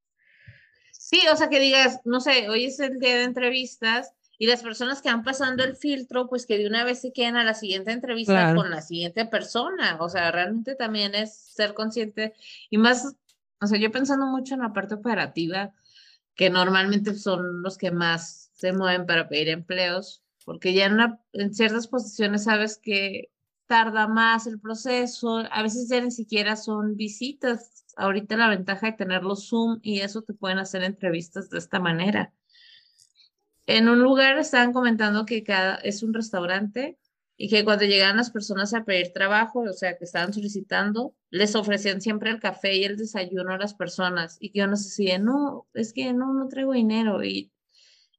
[0.91, 4.63] Sí, o sea, que digas, no sé, hoy es el día de entrevistas y las
[4.63, 7.53] personas que van pasando el filtro, pues que de una vez se queden a la
[7.53, 8.61] siguiente entrevista Claro.
[8.61, 9.97] con la siguiente persona.
[9.99, 12.33] O sea, realmente también es ser consciente
[12.69, 13.15] y más
[13.61, 15.73] o sea, yo pensando mucho en la parte operativa,
[16.35, 21.19] que normalmente son los que más se mueven para pedir empleos, porque ya en, una-
[21.33, 23.29] en ciertas posiciones sabes que
[23.67, 27.85] tarda más el proceso, a veces ya ni siquiera son visitas.
[27.95, 32.33] Ahorita la ventaja de tenerlo Zoom y eso te pueden hacer entrevistas de esta manera.
[33.65, 36.97] En un lugar estaban comentando que cada es un restaurante
[37.37, 41.55] y que cuando llegaban las personas a pedir trabajo, o sea, que estaban solicitando, les
[41.55, 44.37] ofrecían siempre el café y el desayuno a las personas.
[44.39, 47.51] Y que yo no sé si, no, es que no, no traigo dinero y,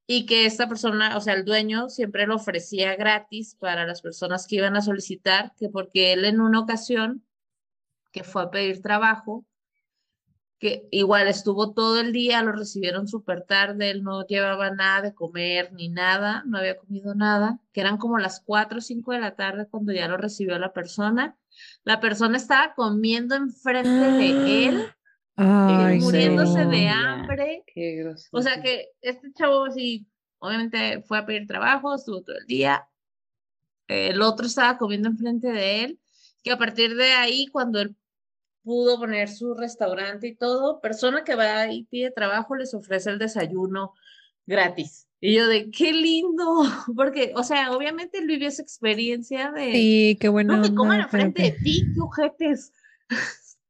[0.06, 4.46] y que esta persona, o sea, el dueño siempre lo ofrecía gratis para las personas
[4.46, 7.24] que iban a solicitar, que porque él en una ocasión
[8.12, 9.44] que fue a pedir trabajo,
[10.58, 15.14] que igual estuvo todo el día, lo recibieron súper tarde, él no llevaba nada de
[15.14, 19.20] comer ni nada, no había comido nada, que eran como las 4 o 5 de
[19.20, 21.36] la tarde cuando ya lo recibió la persona.
[21.84, 24.86] La persona estaba comiendo enfrente de él,
[25.36, 27.64] Ay, muriéndose de hambre.
[27.66, 28.30] Qué grosero.
[28.32, 30.06] O sea que este chavo sí,
[30.38, 32.88] obviamente fue a pedir trabajo, estuvo todo el día.
[33.88, 36.00] El otro estaba comiendo enfrente de él,
[36.42, 37.96] que a partir de ahí, cuando él
[38.64, 43.18] pudo poner su restaurante y todo, persona que va y pide trabajo les ofrece el
[43.18, 43.92] desayuno
[44.46, 45.06] gratis.
[45.20, 46.44] Y yo de, qué lindo,
[46.96, 50.56] porque, o sea, obviamente él vivió esa experiencia de, Sí, qué bueno.
[50.56, 52.72] no que coman enfrente de ti, qué ojetes.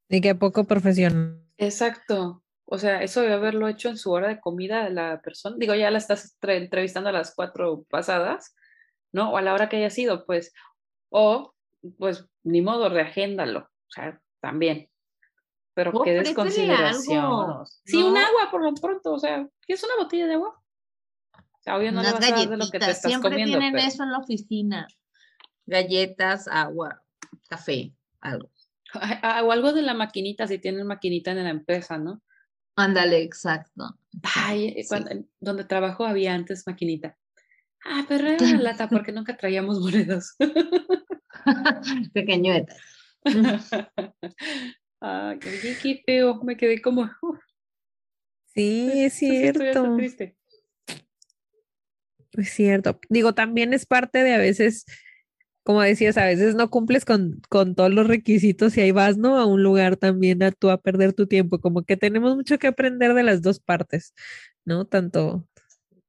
[0.08, 1.40] Y qué poco profesional.
[1.58, 2.42] Exacto.
[2.66, 5.56] O sea, eso debe haberlo hecho en su hora de comida la persona.
[5.58, 8.54] Digo, ya la estás tre- entrevistando a las cuatro pasadas,
[9.12, 9.30] ¿no?
[9.32, 10.52] O a la hora que haya sido, pues.
[11.10, 11.54] O,
[11.98, 13.60] pues, ni modo, reagéndalo.
[13.60, 14.90] O sea, también.
[15.72, 17.24] Pero qué Ofrécele desconsideración.
[17.24, 19.12] algo, Sí, un agua por lo pronto.
[19.14, 20.60] O sea, ¿quieres una botella de agua?
[21.36, 23.10] O sea, obvio no le Unas vas a dar de lo que te galletitas, estás
[23.10, 23.58] siempre comiendo.
[23.58, 24.86] tienen pero- eso en la oficina.
[25.66, 27.02] Galletas, agua,
[27.48, 28.50] café, algo.
[28.92, 32.22] Ah, O algo de la maquinita, si tienen maquinita en la empresa, ¿no?
[32.76, 33.98] Ándale, exacto.
[34.36, 34.88] Ay, eh, Sí.
[34.88, 37.16] cuando- en- donde trabajo había antes maquinita.
[37.86, 40.36] Ah, pero era una lata porque nunca traíamos monedas.
[42.12, 42.80] Pequeño detalle.
[45.00, 46.42] Oye, qué feo.
[46.42, 47.08] Me quedé como.
[48.56, 49.96] Sí, pues, es cierto.
[52.36, 53.00] Es cierto.
[53.08, 54.84] Digo, también es parte de a veces,
[55.64, 59.38] como decías, a veces no cumples con, con todos los requisitos y ahí vas, ¿no?
[59.38, 61.60] A un lugar también a tú a perder tu tiempo.
[61.60, 64.14] Como que tenemos mucho que aprender de las dos partes,
[64.64, 64.84] ¿no?
[64.84, 65.48] Tanto,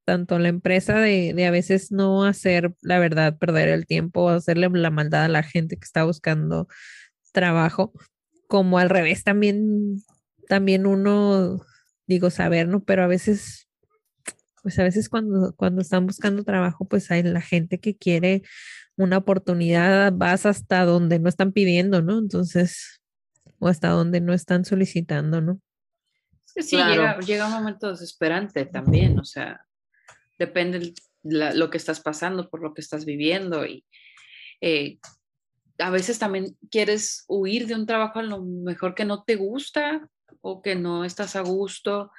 [0.05, 4.29] tanto la empresa de, de a veces no hacer, la verdad, perder el tiempo o
[4.29, 6.67] hacerle la maldad a la gente que está buscando
[7.35, 7.93] trabajo,
[8.47, 10.01] como al revés también,
[10.47, 11.61] también uno,
[12.07, 12.83] digo, saber, ¿no?
[12.83, 13.61] Pero a veces
[14.63, 18.41] pues a veces cuando, cuando están buscando trabajo, pues hay la gente que quiere
[18.97, 22.17] una oportunidad, vas hasta donde no están pidiendo, ¿no?
[22.17, 22.99] Entonces,
[23.59, 25.61] o hasta donde no están solicitando, ¿no?
[26.47, 26.91] Es que sí, Claro.
[26.93, 29.19] llega, llega un momento desesperante también.
[29.19, 29.61] O sea,
[30.39, 33.67] depende la- lo que estás pasando, por lo que estás viviendo.
[33.67, 33.85] Y
[34.61, 34.97] eh,
[35.79, 40.09] a veces también quieres huir de un trabajo a lo mejor que no te gusta
[40.41, 42.11] o que no estás a gusto.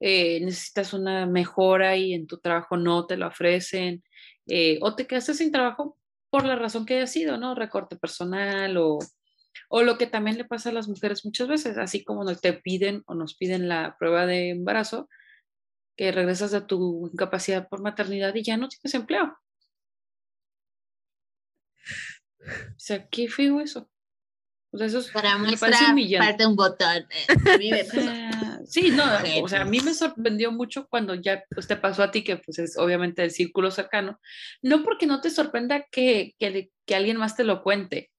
[0.00, 4.02] eh, necesitas una mejora y en tu trabajo no te lo ofrecen,
[4.46, 5.98] eh, o te quedaste sin trabajo
[6.30, 7.54] por la razón que haya sido, ¿no?
[7.54, 8.98] Recorte personal o,
[9.68, 13.02] o lo que también le pasa a las mujeres muchas veces, así como te piden
[13.06, 15.08] o nos piden la prueba de embarazo,
[15.96, 19.36] que regresas de tu incapacidad por maternidad y ya no tienes empleo.
[22.46, 23.88] O sea, qué feo eso.
[24.72, 26.26] O sea, eso es- Para me parece humillante.
[26.28, 27.06] falta un botón.
[27.10, 27.26] Eh,
[27.56, 28.64] a mí me pasó.
[28.66, 29.04] Sí, no,
[29.42, 32.36] o sea, a mí me sorprendió mucho cuando ya pues, te pasó a ti, que
[32.36, 34.20] pues es obviamente el círculo cercano.
[34.62, 38.10] No porque no te sorprenda que, que, que alguien más te lo cuente,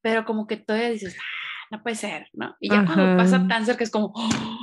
[0.00, 2.56] pero como que todavía dices, "Ah, no puede ser, ¿no?
[2.60, 3.48] Y ya cuando pasa Ajá.
[3.48, 4.58] tan cerca es como, "Oh".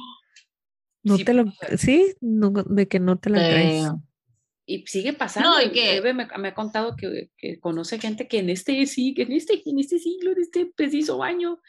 [1.01, 1.45] No Sí te lo,
[1.77, 3.85] sí, no, de que no te la crees.
[4.71, 5.59] Y sigue pasando.
[5.61, 9.13] y que- Eve me, me ha contado que, que conoce gente que en este, sí,
[9.15, 11.59] que en este, en este siglo, en este preciso año,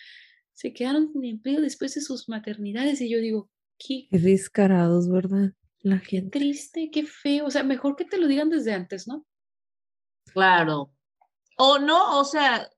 [0.53, 3.01] se quedaron sin empleo después de sus maternidades.
[3.01, 3.49] Y yo digo,
[3.79, 5.53] qué Qué descarados, ¿verdad?
[5.83, 6.39] La Qué gente.
[6.39, 7.47] triste, qué feo.
[7.47, 9.25] O sea, mejor que te lo digan desde antes, ¿no?
[10.33, 10.93] Claro.
[11.57, 12.69] O no, o sea,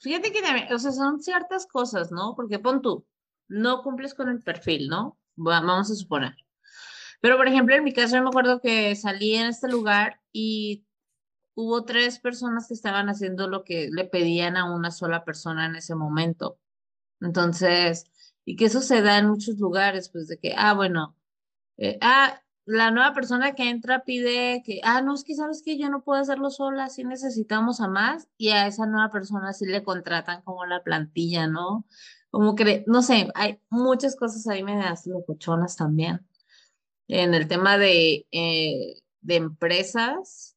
[0.00, 2.34] fíjate que también, o sea, son ciertas cosas, ¿no?
[2.36, 3.06] Porque pon tú,
[3.48, 5.18] no cumples con el perfil, ¿no?
[5.38, 6.34] Va- Vamos a suponer.
[7.20, 10.86] Pero, por ejemplo, en mi caso, yo me acuerdo que salí en este lugar y
[11.54, 15.76] hubo tres personas que estaban haciendo lo que le pedían a una sola persona en
[15.76, 16.58] ese momento.
[17.20, 18.06] Entonces,
[18.44, 21.16] y que eso se da en muchos lugares, pues de que, ah, bueno,
[21.78, 25.78] eh, ah, la nueva persona que entra pide que, ah, no, es que sabes que
[25.78, 29.66] yo no puedo hacerlo sola, sí necesitamos a más, y a esa nueva persona sí
[29.66, 31.86] le contratan como la plantilla, ¿no?
[32.36, 36.26] como que, no sé, hay muchas cosas ahí medias locochonas también.
[37.08, 40.56] En el tema de, eh, de empresas,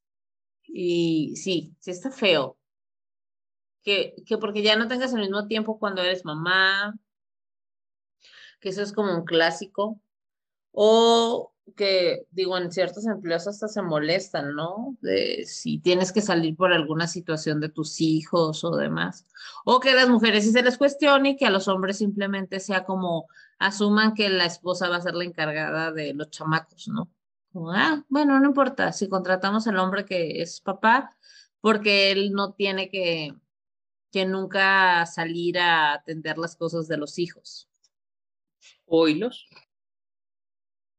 [0.64, 2.58] y sí, sí está feo.
[3.84, 6.96] Que, que porque ya no tengas el mismo tiempo cuando eres mamá,
[8.60, 10.02] que eso es como un clásico.
[10.72, 14.98] O que, digo, en ciertos empleos hasta se molestan, ¿no?
[15.02, 19.26] De si tienes que salir por alguna situación de tus hijos o demás.
[19.66, 22.86] O que las mujeres sí se les cuestione y que a los hombres simplemente sea
[22.86, 23.28] como
[23.60, 27.12] asuman que la esposa va a ser la encargada de los chamacos, ¿no?
[27.52, 31.16] Como, ah, bueno, no importa si contratamos al hombre que es papá,
[31.62, 33.34] porque él no tiene que,
[34.12, 37.70] que nunca salir a atender las cosas de los hijos.
[38.86, 39.48] Oílos.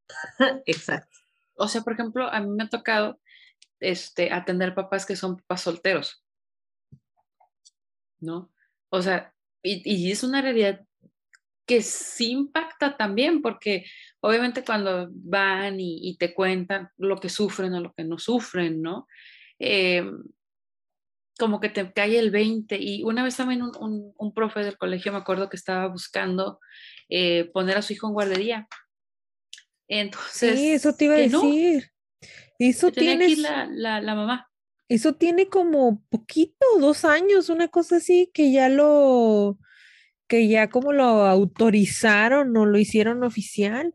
[0.67, 1.19] Exacto.
[1.55, 3.21] O sea, por ejemplo, a mí me ha tocado
[3.79, 6.25] este, atender papás que son papás solteros.
[8.19, 8.53] ¿No?
[8.91, 10.85] O sea, y, y es una realidad
[11.71, 13.85] que sí impacta también, porque
[14.19, 18.83] obviamente cuando van y, y, te cuentan lo que sufren o lo que no sufren,
[18.83, 19.07] ¿no?
[19.61, 20.05] Eh,
[21.39, 22.77] como que te cae el 20.
[22.77, 26.59] Y una vez también un, un, un profe del colegio me acuerdo que estaba buscando
[27.09, 28.67] eh, poner a su hijo en guardería.
[29.87, 30.59] Entonces.
[30.59, 31.93] Sí, eso te iba a decir.
[32.21, 33.27] No, eso tiene.
[33.27, 34.51] aquí la, la, la, mamá.
[34.89, 39.57] Eso tiene como poquito, dos años, una cosa así, que ya lo.
[40.31, 43.93] Que ya como lo autorizaron o lo hicieron oficial.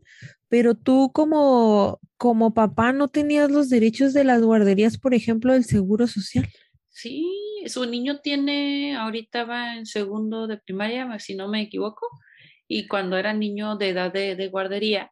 [0.48, 5.64] Pero tú como, como papá no tenías los derechos de las guarderías, por ejemplo, del
[5.64, 6.46] seguro social.
[6.90, 7.26] Sí,
[7.66, 12.06] su niño tiene, ahorita va en segundo de primaria, si no me equivoco,
[12.68, 15.10] y cuando era niño de edad de, de guardería,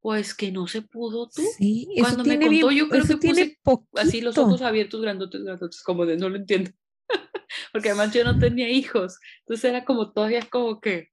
[0.00, 1.42] pues que no se pudo tú.
[1.56, 5.42] Sí, Cuando me contó, bien, yo creo que tiene puse así los ojos abiertos, grandotes,
[5.42, 6.72] grandotes, como de no lo entiendo.
[7.72, 9.18] Porque además yo no tenía hijos.
[9.40, 11.08] Entonces era como todavía como que,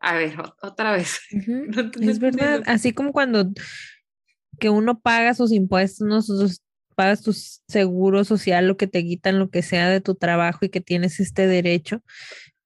[0.00, 1.20] a ver, otra vez.
[1.32, 2.00] Uh -huh.
[2.00, 3.50] no es verdad, así como cuando
[4.58, 6.22] que uno paga sus impuestos, ¿no?
[6.22, 6.62] sus,
[6.94, 10.68] pagas tu seguro social, lo que te quitan, lo que sea de tu trabajo y
[10.68, 12.02] que tienes este derecho,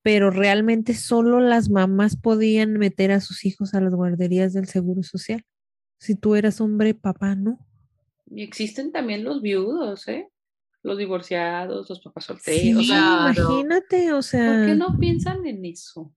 [0.03, 5.03] pero realmente solo las mamás podían meter a sus hijos a las guarderías del seguro
[5.03, 5.45] social.
[5.99, 7.65] Si tú eras hombre, papá, ¿no?
[8.27, 10.29] Y existen también los viudos, ¿eh?
[10.85, 12.61] Los divorciados, los papás solteros.
[12.61, 14.59] Sí, o sea, imagínate, o sea.
[14.59, 16.13] ¿Por qué no piensan en eso?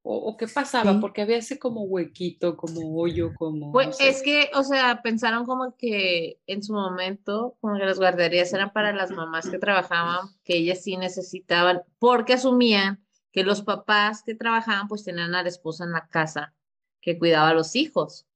[0.00, 0.94] ¿O, o qué pasaba?
[0.94, 0.98] Sí.
[1.02, 3.72] Porque había ese como huequito, como hoyo, como.
[3.72, 4.08] Pues no sé.
[4.08, 8.72] es que, o sea, pensaron como que en su momento, como que las guarderías eran
[8.72, 14.34] para las mamás que trabajaban, que ellas sí necesitaban, porque asumían que los papás que
[14.34, 16.54] trabajaban, pues tenían a la esposa en la casa
[17.02, 18.26] que cuidaba a los hijos.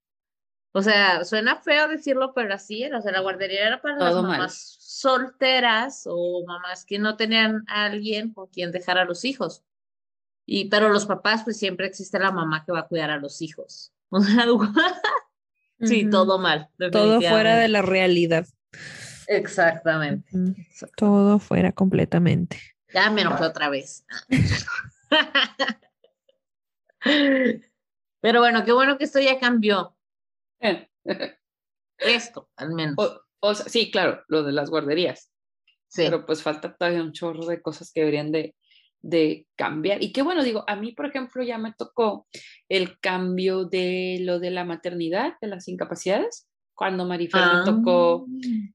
[0.77, 2.99] O sea, suena feo decirlo, pero así era.
[2.99, 4.51] O sea, la guardería era para Todo las mamás mal.
[4.51, 9.63] solteras o mamás que no tenían a alguien con quien dejar a los hijos.
[10.45, 13.41] Y, pero los papás, pues siempre existe la mamá que va a cuidar a los
[13.41, 13.93] hijos.
[14.11, 14.45] O sea,
[15.89, 16.11] sí, uh -huh.
[16.11, 16.69] todo mal.
[16.93, 18.47] Todo fuera de la realidad.
[19.27, 20.29] Exactamente.
[20.37, 20.91] Uh -huh.
[20.97, 22.61] Todo fuera completamente.
[22.93, 24.05] Ya me enojé otra vez.
[28.21, 29.95] Pero bueno, qué bueno que esto ya cambió.
[31.99, 32.95] Esto, al menos.
[32.99, 35.31] O, o sea, sí, claro, lo de las guarderías.
[35.89, 36.03] Sí.
[36.05, 38.55] Pero pues falta todavía un chorro de cosas que deberían de,
[39.01, 40.03] de cambiar.
[40.03, 42.27] Y qué bueno, digo, a mí, por ejemplo, ya me tocó
[42.69, 46.49] el cambio de lo de la maternidad, de las incapacidades.
[46.75, 47.59] Cuando Marifer ah.
[47.59, 48.27] me tocó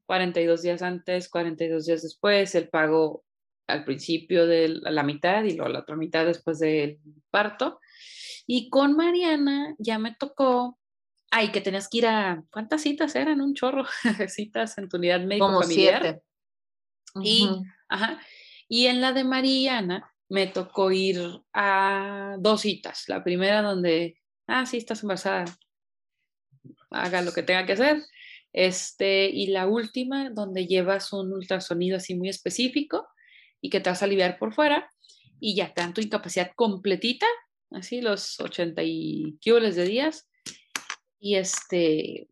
[0.06, 3.24] 42 días antes, 42 días después, el pago
[3.68, 7.80] al principio de la mitad y luego la otra mitad después del parto.
[8.48, 10.78] Y con Mariana ya me tocó,
[11.32, 13.41] ay, que tenías que ir a, ¿cuántas citas eran?
[13.41, 13.86] Un chorro,
[14.27, 16.01] citas en tu unidad médico Como familiar.
[16.01, 16.21] siete.
[17.23, 17.73] Y, uh -huh.
[17.89, 18.19] ajá,
[18.67, 21.19] y en la de Mariana me tocó ir
[21.53, 23.05] a dos citas.
[23.07, 24.17] La primera donde,
[24.47, 25.45] ah, sí, estás embarazada,
[26.91, 28.03] haga lo que tenga que hacer.
[28.53, 33.07] Este, y la última donde llevas un ultrasonido así muy específico
[33.61, 34.89] y que te vas a aliviar por fuera
[35.39, 37.27] y ya te dan tu incapacidad completita
[37.71, 40.28] así los 80 y kilos de días.
[41.20, 42.30] Y este.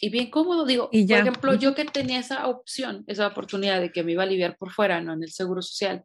[0.00, 1.18] Y bien cómodo, digo, y ya.
[1.18, 4.56] por ejemplo, yo que tenía esa opción, esa oportunidad de que me iba a aliviar
[4.56, 6.04] por fuera, no en el seguro social,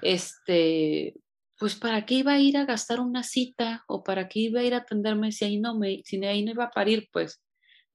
[0.00, 1.16] este,
[1.58, 4.64] pues para qué iba a ir a gastar una cita o para qué iba a
[4.64, 7.42] ir a atenderme si ahí no me, si ahí no iba a parir, pues,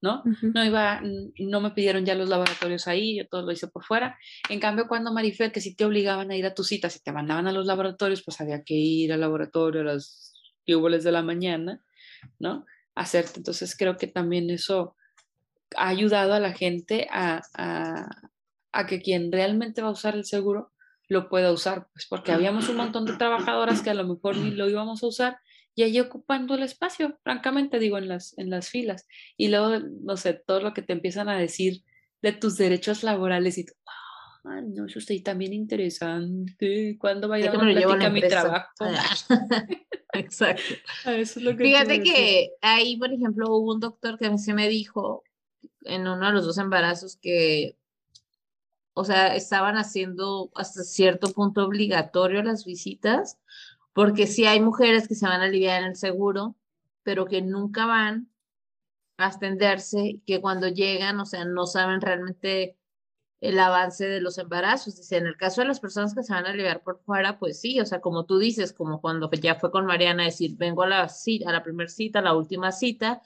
[0.02, 0.22] ¿no?
[0.24, 0.52] Uh -huh.
[0.54, 1.00] No iba,
[1.38, 4.18] no me pidieron ya los laboratorios ahí, yo todo lo hice por fuera.
[4.50, 7.12] En cambio, cuando Marifer, que si te obligaban a ir a tu cita, si te
[7.12, 10.34] mandaban a los laboratorios, pues había que ir al laboratorio a las
[10.66, 11.82] de la mañana,
[12.38, 12.66] ¿no?
[12.94, 13.34] Hacerte.
[13.38, 14.96] Entonces creo que también eso
[15.76, 18.08] ha ayudado a la gente a, a,
[18.72, 20.72] a, que quien realmente va a usar el seguro,
[21.08, 24.50] lo pueda usar, pues porque habíamos un montón de trabajadoras que a lo mejor ni
[24.50, 25.38] lo íbamos a usar
[25.78, 29.06] y ahí ocupando el espacio, francamente digo, en las, en las filas.
[29.36, 31.84] Y luego, no sé, todo lo que te empiezan a decir
[32.20, 33.74] de tus derechos laborales y tú,
[34.44, 36.96] ah, no, eso está ahí también interesante.
[36.98, 37.54] ¿Cuándo va a ir a
[37.96, 38.68] la mi trabajo?
[40.14, 40.74] Exacto.
[41.04, 43.80] Ah, Eso es lo que te iba a Fíjate que ahí, por ejemplo, hubo un
[43.80, 45.22] doctor que sí me dijo
[45.82, 47.76] en uno de los dos embarazos que,
[48.94, 53.38] o sea, estaban haciendo hasta cierto punto obligatorio las visitas,
[53.92, 56.56] porque sí hay mujeres que se van a aliviar en el seguro,
[57.02, 58.30] pero que nunca van
[59.18, 62.77] a atenderse, y que cuando llegan, o sea, no saben realmente
[63.40, 64.96] el avance de los embarazos.
[64.96, 67.60] Dice, en el caso de las personas que se van a aliviar por fuera, pues
[67.60, 70.88] sí, o sea, como tú dices, como cuando ya fue con Mariana, decir, vengo a
[70.88, 73.20] la cita, a la primera cita, a la última cita,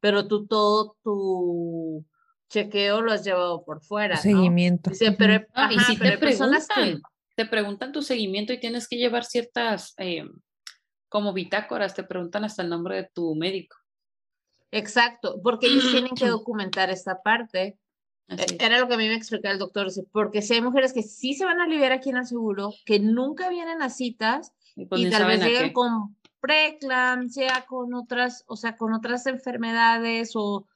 [0.00, 2.04] pero tú todo tu
[2.48, 4.22] chequeo lo has llevado por fuera, ¿no?
[4.22, 4.90] Seguimiento.
[4.90, 5.46] Dice, pero.
[5.54, 7.02] No, y si pero te hay personas que- preguntan,
[7.36, 10.24] te preguntan tu seguimiento y tienes que llevar ciertas, eh,
[11.08, 13.76] como bitácoras, te preguntan hasta el nombre de tu médico.
[14.70, 17.78] Exacto, porque ellos tienen que documentar esta parte.
[18.30, 18.56] Así es.
[18.60, 21.34] Era lo que a mí me explicaba el doctor, porque si hay mujeres que sí
[21.34, 25.02] se van a aliviar aquí en el seguro, que nunca vienen a citas Y pues
[25.02, 30.66] y tal vez llegan con preeclampsia, con otras, o sea, con otras enfermedades o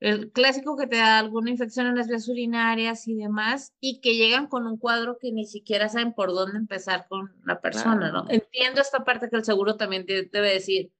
[0.00, 4.16] el clásico que te da alguna infección en las vías urinarias y demás, y que
[4.16, 8.26] llegan con un cuadro que ni siquiera saben por dónde empezar con la persona, ¿no?
[8.28, 10.90] Entiendo esta parte que el seguro también te- debe decir,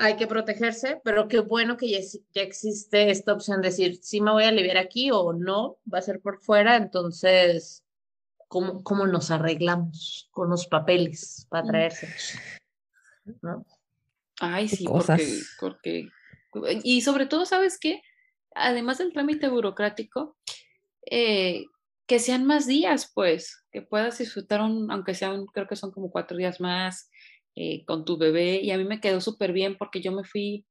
[0.00, 3.98] hay que protegerse, pero qué bueno que ya, ex- ya existe esta opción de decir,
[4.02, 7.84] si me voy a aliviar aquí o no, va a ser por fuera, entonces,
[8.48, 11.68] ¿cómo, cómo nos arreglamos con los papeles para Mm.
[11.68, 12.08] traerse?
[13.42, 13.64] ¿no?
[14.40, 15.20] Ay, sí, cosas.
[15.60, 16.08] porque,
[16.50, 18.02] porque, y sobre todo, ¿sabes qué?
[18.54, 20.36] Además del trámite burocrático,
[21.10, 21.66] eh,
[22.06, 26.10] que sean más días, pues, que puedas disfrutar, un, aunque sean, creo que son como
[26.10, 27.10] cuatro días más
[27.62, 28.62] eh, con tu bebé.
[28.62, 30.64] Y a mí me quedó súper bien porque yo me fui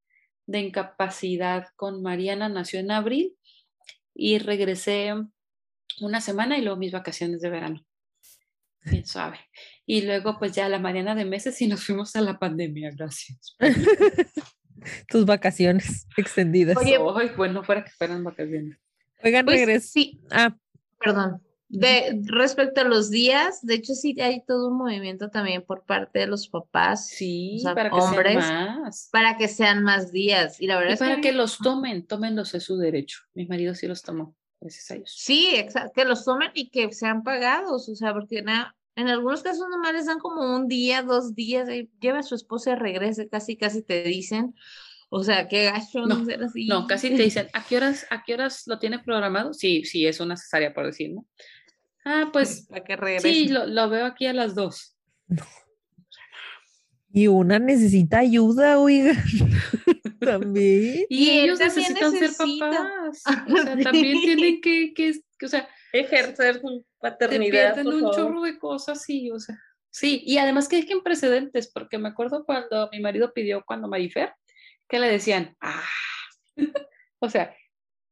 [0.48, 3.36] de incapacidad con Mariana, nació en abril
[4.16, 5.14] y regresé
[6.02, 7.86] una semana y luego mis vacaciones de verano.
[8.86, 9.38] Bien suave.
[9.86, 13.56] Y luego, pues ya la Mariana de meses y nos fuimos a la pandemia, gracias.
[15.10, 16.76] Tus vacaciones extendidas.
[16.78, 18.80] Oye, Ay, bueno, fuera que fueran vacaciones.
[19.24, 20.58] Oigan, Pues sí, Ah,
[21.00, 21.40] perdón.
[21.72, 26.20] De, respecto a los días, de hecho sí hay todo un movimiento también por parte
[26.20, 29.10] de los papás Sí, o sea, para que hombres, sean más.
[29.12, 30.60] para que sean más días.
[30.60, 33.20] Y la verdad Y es que, para que los tomen, tómenlos es su derecho.
[33.36, 35.14] Mi marido sí los tomó, gracias a Dios.
[35.16, 39.44] Sí, exacto, que los tomen y que sean pagados, o sea, porque na- en algunos
[39.44, 41.70] casos nomás les dan como un día, dos días,
[42.02, 44.56] lleva a su esposa y regrese, casi, casi te dicen,
[45.10, 46.68] o sea, qué gacho No, no así.
[46.68, 49.54] No, casi te dicen, ¿a qué horas, a qué horas lo tiene programado?
[49.54, 51.26] Sí, sí, es una cesárea por decir, ¿no?
[52.12, 53.32] Ah, pues para que regrese.
[53.32, 54.98] sí, lo, lo veo aquí a las dos.
[57.12, 59.14] y una necesita ayuda, oiga.
[60.20, 61.06] También.
[61.10, 63.24] Y, ellos también necesitan ser papás.
[63.48, 64.22] O sea, también Sí.
[64.26, 68.16] tienen que, que, que, o sea, Ejercer su te paternidad, pierden por un favor.
[68.16, 69.58] chorro de cosas, sí, o sea,
[69.90, 74.34] sí, y además que dejen precedentes, porque me acuerdo cuando mi marido pidió cuando Marifer,
[74.88, 75.84] que le decían, ah,
[77.20, 77.56] o sea,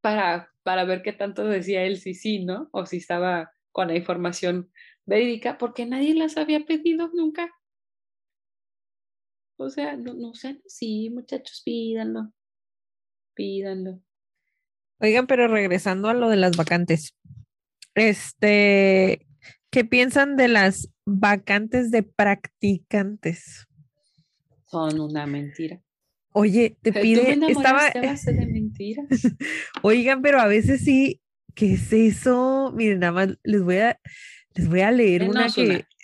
[0.02, 2.68] para, para ver qué tanto decía él si sí, ¿no?
[2.72, 4.72] O si estaba con la información
[5.06, 7.52] verídica, porque nadie las había pedido nunca.
[9.58, 12.32] O sea, no, no sean así, muchachos, pídanlo,
[13.34, 14.02] pídanlo.
[15.00, 17.16] Oigan, pero regresando a lo de las vacantes.
[17.96, 19.26] Este,
[19.72, 23.68] ¿qué piensan de las vacantes de practicantes?
[24.66, 25.82] Son una mentira.
[26.34, 29.08] Oye, te pide, estaba, de mentiras.
[29.82, 31.20] oigan, pero a veces sí,
[31.58, 32.72] ¿qué es eso?
[32.76, 34.00] Miren, nada más les voy a,
[34.54, 35.48] les voy a leer que, una,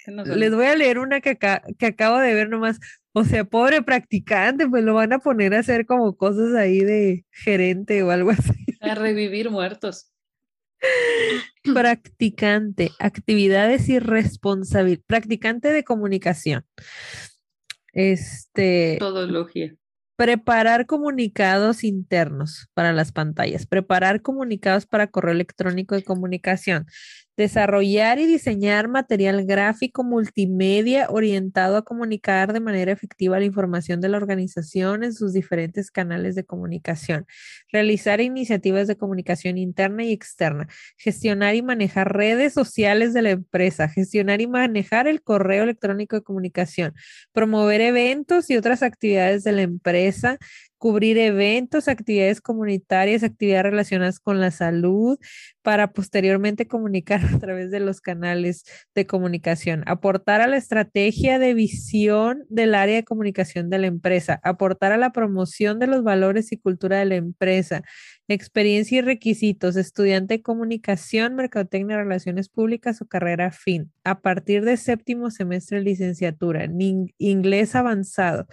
[0.08, 0.36] una.
[0.36, 2.80] les voy a leer una que, aca- que acabo de ver nomás.
[3.14, 7.26] O sea, pobre practicante, pues lo van a poner a hacer como cosas ahí de
[7.32, 8.52] gerente o algo así.
[8.82, 10.12] A revivir muertos.
[11.64, 15.02] Practicante, actividades y responsabilidad.
[15.08, 16.66] Practicante de comunicación.
[17.94, 19.76] Este, Todología.
[20.24, 26.88] Preparar comunicados internos para las pantallas, preparar comunicados para correo electrónico de comunicación,
[27.36, 34.10] desarrollar y diseñar material gráfico multimedia orientado a comunicar de manera efectiva la información de
[34.10, 37.26] la organización en sus diferentes canales de comunicación,
[37.72, 40.68] realizar iniciativas de comunicación interna y externa,
[40.98, 46.24] gestionar y manejar redes sociales de la empresa, gestionar y manejar el correo electrónico de
[46.24, 46.94] comunicación,
[47.32, 50.38] promover eventos y otras actividades de la empresa,
[50.84, 55.18] cubrir eventos, actividades comunitarias, actividades relacionadas con la salud,
[55.64, 61.54] para posteriormente comunicar a través de los canales de comunicación, aportar a la estrategia de
[61.54, 66.52] visión del área de comunicación de la empresa, aportar a la promoción de los valores
[66.52, 67.84] y cultura de la empresa,
[68.28, 74.78] experiencia y requisitos, estudiante de comunicación, mercadotecnia, relaciones públicas o carrera fin, a partir de
[74.78, 76.68] séptimo semestre de licenciatura,
[77.18, 78.48] inglés avanzado.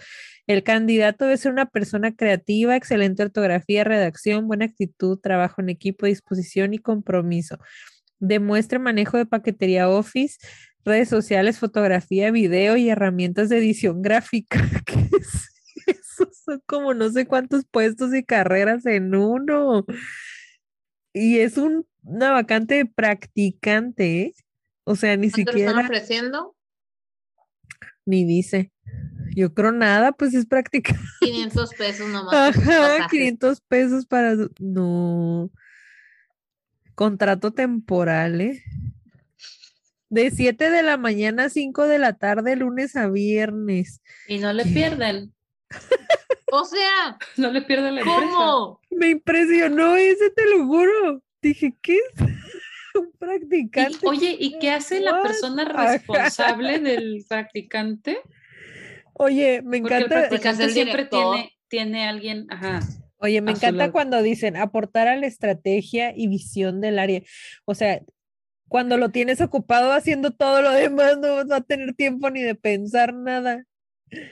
[0.47, 6.05] El candidato debe ser una persona creativa, excelente ortografía, redacción, buena actitud, trabajo en equipo,
[6.05, 7.57] disposición y compromiso.
[8.19, 10.37] Demuestre manejo de paquetería Office,
[10.85, 14.59] redes sociales, fotografía, video y herramientas de edición gráfica.
[14.85, 15.49] ¿Qué es
[15.87, 16.29] eso?
[16.45, 19.85] Son como no sé cuántos puestos y carreras en uno.
[21.13, 24.33] Y es un, una vacante de practicante, ¿eh?
[24.83, 25.71] O sea, ni ¿Cuánto siquiera.
[25.71, 26.55] están ofreciendo?
[28.05, 28.71] Ni dice.
[29.35, 30.95] Yo creo nada, pues es práctica.
[31.21, 32.33] 500 pesos nomás.
[32.57, 33.07] Ajá, pasajes.
[33.11, 34.35] 500 pesos para...
[34.59, 35.49] No.
[37.01, 38.63] Contrato temporal, ¿eh?
[40.09, 44.03] De 7 de la mañana a 5 de la tarde, lunes a viernes.
[44.27, 45.33] Y no le pierden,
[46.51, 48.21] O sea, no le pierden la empresa.
[48.37, 48.81] ¿cómo?
[48.91, 51.23] Me impresionó ese, te lo juro.
[51.41, 52.21] Dije, ¿qué es?
[52.93, 54.07] Un Y, practicante.
[54.07, 55.93] oye, ¿y qué hace la persona Ajá.
[55.93, 58.19] responsable del practicante?
[59.13, 60.29] Oye, me Porque el encanta.
[60.29, 62.81] practicante el siempre tiene, tiene alguien, ajá.
[63.21, 63.91] Oye, me encanta lado.
[63.91, 67.21] cuando dicen aportar a la estrategia y visión del área.
[67.65, 68.01] O sea,
[68.67, 72.55] cuando lo tienes ocupado haciendo todo lo demás, no vas a tener tiempo ni de
[72.55, 73.65] pensar nada.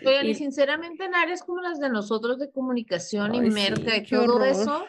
[0.05, 4.01] Oigan, y Y- sinceramente en áreas como las de nosotros de comunicación y merca sí,
[4.01, 4.47] y todo horror.
[4.47, 4.85] eso,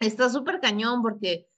[0.00, 1.48] está súper cañón porque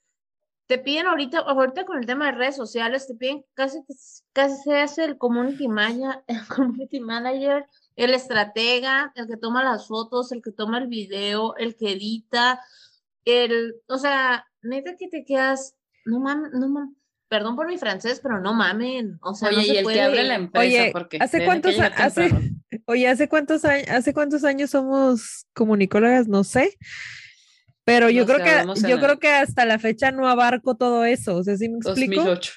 [0.66, 3.80] te piden ahorita, ahorita con el tema de redes sociales, te piden casi
[4.32, 7.66] casi se hace el community manager, el community manager,
[7.97, 12.61] el estratega, el que toma las fotos, el que toma el video, el que edita,
[13.24, 15.74] el, o sea, neta que te quedas,
[16.05, 16.97] no mames, no mames,
[17.28, 20.01] perdón por mi francés, pero no mamen, o sea, no Oye, se y el que
[20.01, 22.30] abre la empresa, Oye, porque ¿hace cuántos hace-.
[22.86, 26.26] Oye, ¿hace cuántos años, hace cuántos años somos comunicólogas?
[26.26, 26.76] No sé.
[27.84, 31.05] Pero yo No creo que yo el creo que hasta la fecha no abarco todo
[31.05, 31.36] eso.
[31.36, 32.16] O sea, ¿sí me explico?
[32.16, 32.53] 2008.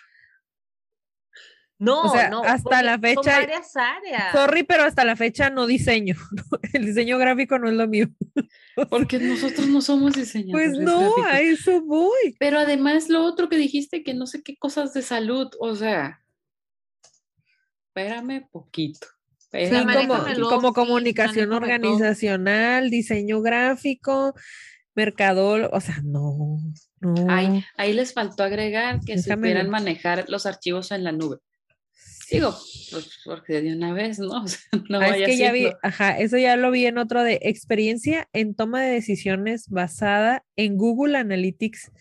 [1.83, 4.31] No, O sea, no, hasta la son fecha- varias áreas.
[4.31, 6.15] Sorry, pero hasta la fecha no diseño.
[6.73, 8.07] El diseño gráfico no es lo mío.
[8.89, 10.75] Porque nosotros no somos diseñadores.
[10.75, 11.25] Pues no, gráficos.
[11.31, 12.35] a eso voy.
[12.39, 16.21] Pero además lo otro que dijiste, que no sé qué cosas de salud, o sea,
[17.87, 19.07] espérame poquito.
[19.51, 19.59] Sí,
[20.49, 21.57] como, comunicación todo.
[21.57, 24.33] organizacional, diseño gráfico,
[24.95, 26.57] mercadol, o sea, no,
[27.01, 27.13] no.
[27.29, 29.71] Ahí, ahí les faltó agregar que Déjame supieran ver.
[29.71, 31.37] manejar los archivos en la nube.
[32.31, 32.55] Digo,
[32.91, 34.27] pues porque de una vez, ¿no?
[34.43, 37.23] O sea, no Ah, es que ya vi, ajá, eso ya lo vi en otro
[37.23, 41.91] de experiencia en toma de decisiones basada en Google Analytics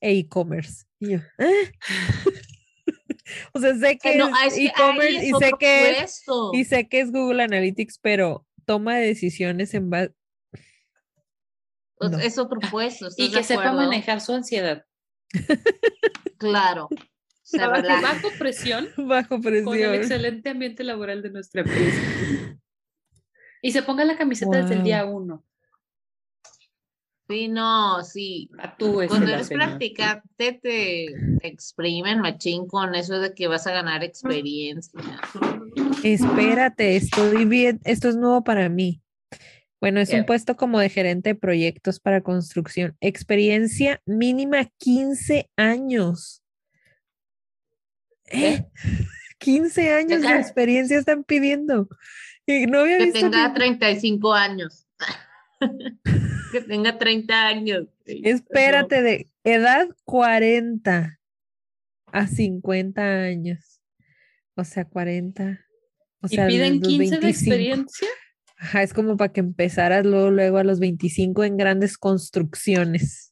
[0.00, 0.84] e e-commerce.
[0.98, 1.72] Y yo, ¿eh?
[3.52, 7.12] o sea, sé que no, es e-commerce y sé que es, y sé que es
[7.12, 10.14] Google Analytics, pero toma de decisiones en base.
[11.96, 12.18] Pues no.
[12.18, 13.08] Es otro puesto.
[13.16, 14.84] Y ¿estás de que sepa manejar su ansiedad.
[16.38, 16.88] Claro.
[17.58, 18.00] Relaja.
[18.00, 19.94] bajo presión Bajo con el presión.
[19.94, 22.00] excelente ambiente laboral de nuestra empresa.
[23.62, 25.44] Y se ponga la camiseta desde el día uno.
[27.28, 28.50] Sí, no, sí.
[28.56, 29.66] Tatúese Cuando la eres señora.
[29.66, 31.06] practicante te,
[31.40, 35.00] te exprimen machín con eso de que vas a ganar experiencia.
[36.02, 39.00] Espérate, estoy bien, esto es nuevo para mí.
[39.80, 42.96] Bueno, es un puesto como de gerente de proyectos para construcción.
[43.00, 46.39] Experiencia mínima 15 años.
[48.30, 48.64] ¿Eh?
[49.38, 51.88] 15 años de experiencia están pidiendo.
[52.46, 54.86] Y no había Que visto tenga ni- 35 años.
[56.52, 57.88] que tenga 30 años.
[58.04, 61.18] Espérate, de edad 40
[62.12, 63.80] a 50 años.
[64.56, 65.60] O sea, 40.
[66.22, 67.26] O Y sea, piden los 15 de 25.
[67.28, 68.08] experiencia.
[68.56, 73.29] Ajá, es como para que empezaras luego, luego a los 25 en grandes construcciones.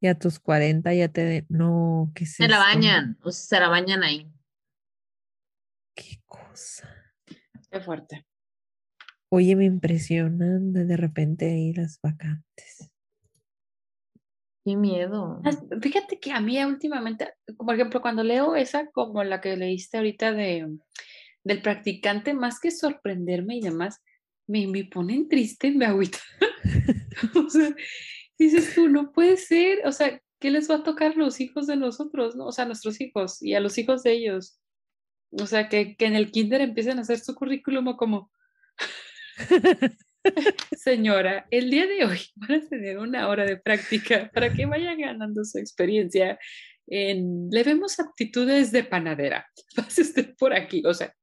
[0.00, 1.46] Y a tus 40 ya te den.
[1.48, 4.30] No, ¿qué es Se la bañan, o sea, se la bañan ahí.
[5.94, 6.88] Qué cosa.
[7.70, 8.24] Qué fuerte.
[9.30, 12.90] Oye, me impresionan de de repente ahí las vacantes.
[14.64, 15.40] Qué miedo.
[15.80, 20.32] Fíjate que a mí últimamente, por ejemplo, cuando leo esa como la que leíste ahorita
[20.32, 20.78] de,
[21.44, 24.02] del practicante, más que sorprenderme y demás,
[24.46, 26.18] me, me ponen triste, me agüita.
[27.34, 27.74] o sea,
[28.38, 31.66] dices tú, no puede ser, o sea, ¿qué les va a tocar a los hijos
[31.66, 32.46] de nosotros, no?
[32.46, 34.60] O sea, a nuestros hijos y a los hijos de ellos.
[35.32, 38.30] O sea, que, que en el kinder empiecen a hacer su currículum como,
[40.76, 44.98] Señora, el día de hoy van a tener una hora de práctica para que vayan
[44.98, 46.38] ganando su experiencia
[46.86, 49.46] en, le vemos aptitudes de panadera.
[49.76, 51.14] Pase usted por aquí, o sea,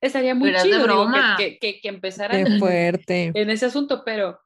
[0.00, 3.32] estaría muy Pero chido digo, que- que, que, en- fuerte.
[3.34, 4.38] en ese asunto, pero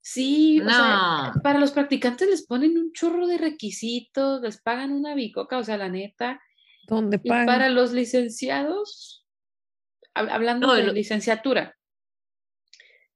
[0.00, 1.42] sí, o sea, No.
[1.42, 5.76] para los practicantes les ponen un chorro de requisitos, les pagan una bicoca, o sea,
[5.76, 6.40] la neta.
[6.86, 7.46] ¿Dónde Y pagan?
[7.46, 9.26] para los licenciados,
[10.14, 11.76] hab- hablando No, y de lo- licenciatura,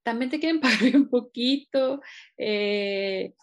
[0.03, 2.01] también te quieren pagar bien poquito.
[2.37, 3.33] eh,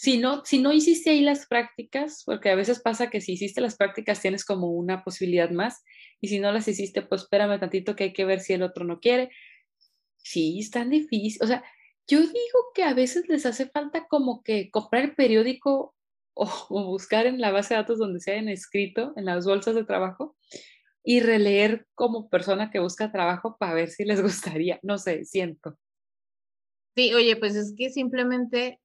[0.00, 3.60] si no, si no hiciste ahí las prácticas, porque a veces pasa que si hiciste
[3.60, 5.82] las prácticas tienes como una posibilidad más,
[6.20, 8.84] y si no las hiciste, pues espérame tantito que hay que ver si el otro
[8.84, 9.30] no quiere.
[10.18, 11.40] Sí, es tan difícil.
[11.42, 11.64] O sea,
[12.08, 15.94] yo digo que a veces les hace falta como que comprar el periódico
[16.34, 19.84] o, buscar en la base de datos donde se hayan escrito, en las bolsas de
[19.84, 20.36] trabajo,
[21.04, 24.80] y releer como persona que busca trabajo para ver si les gustaría.
[24.82, 25.78] No sé, siento.
[26.96, 28.80] Sí, oye, pues es que simplemente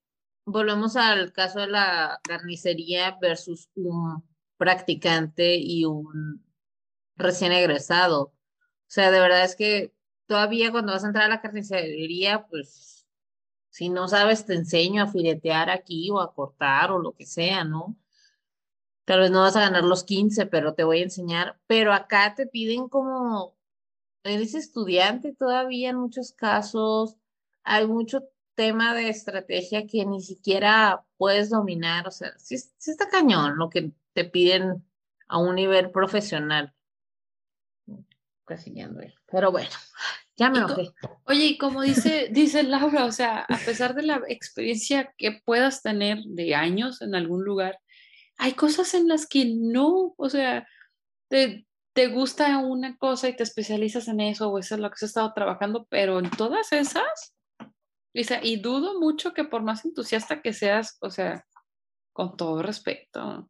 [0.45, 4.23] volvemos al caso de la carnicería versus un
[4.57, 6.45] practicante y un
[7.15, 8.21] recién egresado.
[8.23, 8.33] O
[8.87, 9.93] sea, de verdad es que
[10.27, 12.92] todavía cuando vas a entrar a la carnicería, pues
[13.73, 17.63] si no sabes, te enseño a filetear aquí o a cortar o lo que sea,
[17.63, 17.97] ¿no?
[19.03, 21.59] Tal vez no vas a ganar los 15, pero te voy a enseñar.
[21.65, 23.57] Pero acá te piden como,
[24.23, 27.17] eres estudiante todavía en muchos casos,
[27.63, 33.57] hay mucho tema de estrategia que ni siquiera puedes dominar, o sea, sí, está cañón
[33.57, 34.85] lo que te piden
[35.27, 36.75] a un nivel profesional.
[38.45, 38.71] Casi.
[39.31, 39.71] Pero bueno,
[40.35, 40.91] ya me enojé.
[41.25, 45.81] Oye, y como dice, dice Laura, o sea, a pesar de la experiencia que puedas
[45.81, 47.79] tener de años en algún lugar,
[48.37, 50.67] hay cosas en las que no, o sea,
[51.29, 54.95] te, te gusta una cosa y te especializas en eso, o eso es lo que
[54.95, 59.85] has estado trabajando, pero en todas esas, o sea, y dudo mucho que por más
[59.85, 61.45] entusiasta que seas, o sea,
[62.11, 63.49] con todo respeto,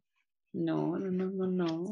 [0.53, 1.85] no, no, no, no, no.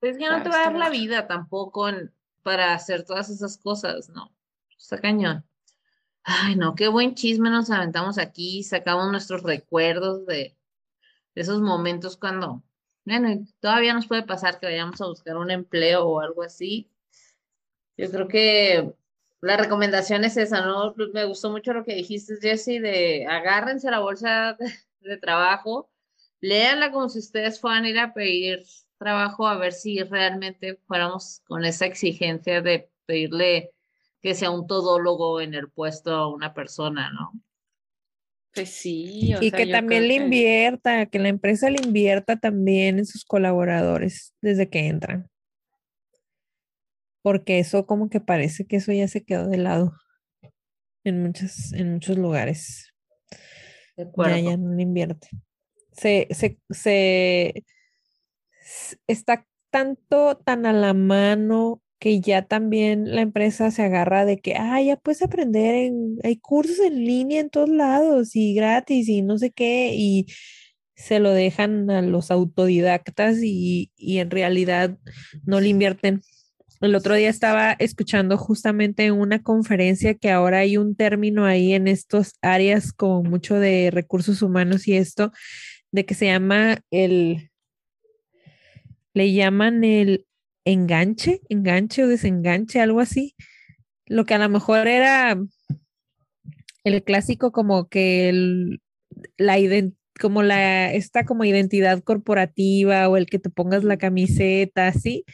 [0.00, 2.12] Es que no te va a dar la vida tampoco en-
[2.48, 4.34] para hacer todas esas cosas, ¿no?
[4.78, 5.44] Está cañón.
[6.24, 10.56] Ay, no, qué buen chisme nos aventamos aquí, sacamos nuestros recuerdos de,
[11.34, 12.62] esos momentos cuando,
[13.04, 16.90] bueno, todavía nos puede pasar que vayamos a buscar un empleo o algo así.
[17.98, 18.94] Yo creo que
[19.42, 20.94] la recomendación es esa, ¿no?
[21.12, 25.90] Me gustó mucho lo que dijiste, Jessy, de agárrense la bolsa de, de trabajo,
[26.40, 28.64] léanla como si ustedes fueran a ir a pedir
[28.98, 33.72] trabajo a ver si realmente fuéramos con esa exigencia de pedirle
[34.22, 37.32] que sea un todólogo en el puesto a una persona, ¿no?
[38.54, 42.98] Pues sí, o Y sea, que también le invierta, que la empresa le invierta también
[42.98, 45.30] en sus colaboradores desde que entran.
[47.22, 49.92] Porque eso como que parece que eso ya se quedó de lado
[51.04, 52.92] en muchos, en muchos lugares.
[53.96, 54.36] De Ya, acuerdo.
[54.36, 55.28] ya no le invierte.
[55.92, 57.64] Se, se, se,
[59.06, 64.54] está tanto tan a la mano que ya también la empresa se agarra de que,
[64.54, 69.22] ah, ya puedes aprender en, hay cursos en línea en todos lados y gratis y
[69.22, 70.26] no sé qué, y
[70.94, 74.96] se lo dejan a los autodidactas y, y en realidad
[75.44, 76.22] no le invierten.
[76.80, 81.72] El otro día estaba escuchando justamente en una conferencia que ahora hay un término ahí
[81.72, 85.32] en estos áreas como mucho de recursos humanos y esto,
[85.90, 87.47] de que se llama el,
[89.14, 90.26] le llaman el
[90.64, 93.34] enganche, enganche o desenganche, algo así.
[94.06, 95.38] Lo que a lo mejor era
[96.84, 98.80] el clásico como que el,
[99.36, 99.56] la
[100.20, 105.24] como la, esta como identidad corporativa o el que te pongas la camiseta, así,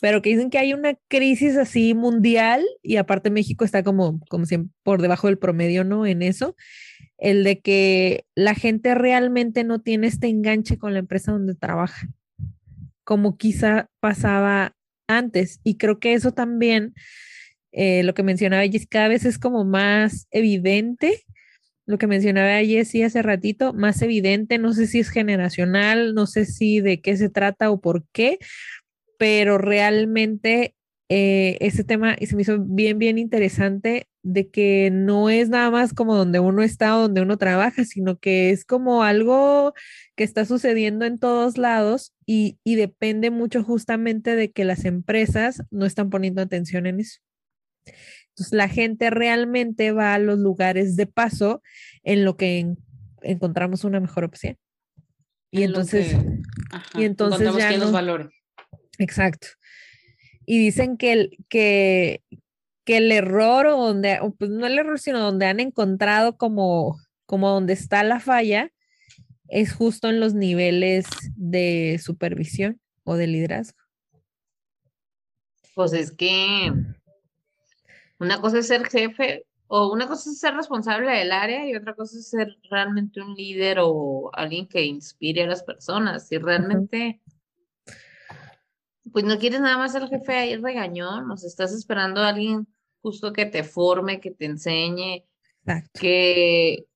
[0.00, 4.44] pero que dicen que hay una crisis así mundial y aparte México está como, como
[4.46, 6.06] siempre por debajo del promedio, ¿no?
[6.06, 6.56] En eso,
[7.18, 12.08] el de que la gente realmente no tiene este enganche con la empresa donde trabaja,
[13.06, 14.74] como quizá pasaba
[15.06, 15.60] antes.
[15.64, 16.92] Y creo que eso también,
[17.72, 21.24] eh, lo que mencionaba Jessy, cada vez es como más evidente.
[21.86, 26.44] Lo que mencionaba Jessy hace ratito, más evidente, no sé si es generacional, no sé
[26.44, 28.38] si de qué se trata o por qué,
[29.18, 30.74] pero realmente
[31.08, 35.94] eh, ese tema se me hizo bien, bien interesante de que no es nada más
[35.94, 39.72] como donde uno está o donde uno trabaja, sino que es como algo
[40.16, 45.62] que está sucediendo en todos lados y, y depende mucho justamente de que las empresas
[45.70, 47.20] no están poniendo atención en eso.
[48.30, 51.62] Entonces la gente realmente va a los lugares de paso
[52.02, 52.78] en lo que en-
[53.22, 54.58] encontramos una mejor opción.
[55.52, 58.28] Y en entonces, que- ajá, y entonces ya no- valore.
[58.98, 59.46] Exacto.
[60.44, 62.22] Y dicen que, el, que,
[62.86, 67.50] que el error o donde, pues no el error, sino donde han encontrado como, como
[67.50, 68.72] donde está la falla,
[69.48, 73.78] es justo en los niveles de supervisión o de liderazgo.
[75.74, 76.72] Pues es que
[78.20, 81.94] una cosa es ser jefe o una cosa es ser responsable del área y otra
[81.94, 86.28] cosa es ser realmente un líder o alguien que inspire a las personas.
[86.28, 87.20] Si realmente,
[89.12, 92.68] pues no quieres nada más ser jefe ahí regañón, nos estás esperando a alguien
[93.06, 95.24] justo que te forme, que te enseñe,
[95.64, 96.00] Exacto.
[96.00, 96.86] que,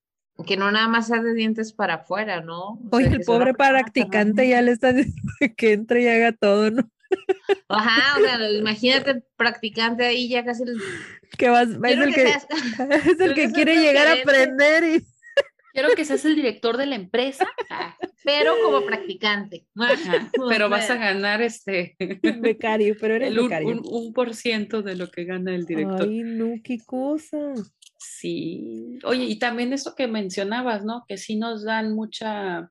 [0.45, 2.71] que no nada más sea de dientes para afuera, ¿no?
[2.71, 6.73] O Oye, sea, el pobre practicante ya le está diciendo que entre y haga todo,
[6.73, 6.91] ¿no?
[7.69, 10.81] Ajá, o sea, imagínate el practicante ahí ya casi el...
[11.39, 12.47] Que vas, es el que que, seas-
[13.07, 15.07] es el que que quiere llegar a aprender y
[15.73, 19.66] Quiero que seas el director de la empresa, ah, pero como practicante.
[19.77, 21.97] ajá, pero vas a ganar este
[22.41, 23.68] becario, pero eres el un, becario.
[23.68, 26.09] un- un por ciento de lo que gana el director.
[26.09, 27.55] Ay, no, qué cosa.
[27.99, 28.99] Sí.
[29.05, 31.05] Oye, y también eso que mencionabas, ¿no?
[31.07, 32.71] Que sí nos dan mucha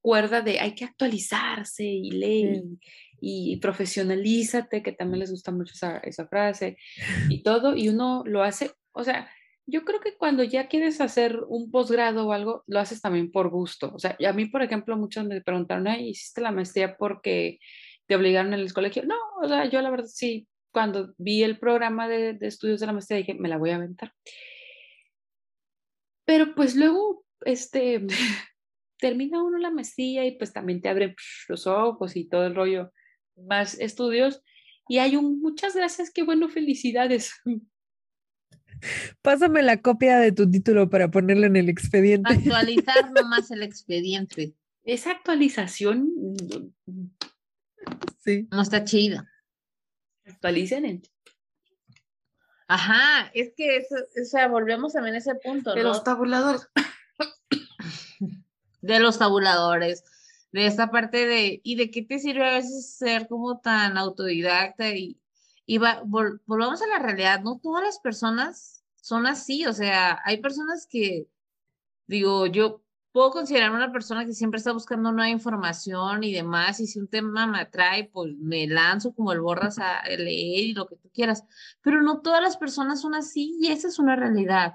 [0.00, 2.62] cuerda de hay que actualizarse y lee
[3.20, 6.76] y, y profesionalízate, que también les gusta mucho esa, esa frase
[7.28, 9.28] y todo, y uno lo hace, o sea,
[9.66, 13.50] yo creo que cuando ya quieres hacer un posgrado o algo, lo haces también por
[13.50, 13.92] gusto.
[13.94, 17.58] O sea, a mí, por ejemplo, muchos me preguntaron, ay, ¿hiciste la maestría porque
[18.06, 19.04] te obligaron en el colegio?
[19.04, 22.86] No, o sea, yo la verdad sí, cuando vi el programa de, de estudios de
[22.86, 24.12] la maestría dije, me la voy a aventar.
[26.24, 28.06] Pero pues luego, este,
[28.98, 32.54] termina uno la maestría y pues también te abre psh, los ojos y todo el
[32.54, 32.92] rollo,
[33.36, 34.42] más estudios.
[34.88, 37.32] Y hay un, muchas gracias, qué bueno, felicidades.
[39.22, 42.32] Pásame la copia de tu título para ponerlo en el expediente.
[42.32, 44.54] Actualizar nomás el expediente.
[44.84, 46.12] Esa actualización,
[48.18, 48.48] Sí.
[48.50, 49.24] No está chido.
[50.24, 51.02] actualicen en
[52.68, 55.90] Ajá, es que eso, o sea, volvemos también a ese punto, de ¿no?
[55.90, 56.68] los tabuladores.
[58.80, 60.02] de los tabuladores,
[60.50, 64.96] de esta parte de, ¿y de qué te sirve a veces ser como tan autodidacta?
[64.96, 65.16] Y,
[65.66, 70.20] y va- vol- volvamos a la realidad, no todas las personas son así, o sea,
[70.24, 71.28] hay personas que,
[72.06, 76.86] digo, yo puedo considerar una persona que siempre está buscando nueva información y demás, y
[76.86, 80.86] si un tema me atrae, pues me lanzo como el borras a leer y lo
[80.86, 81.44] que tú quieras,
[81.82, 84.74] pero no todas las personas son así y esa es una realidad.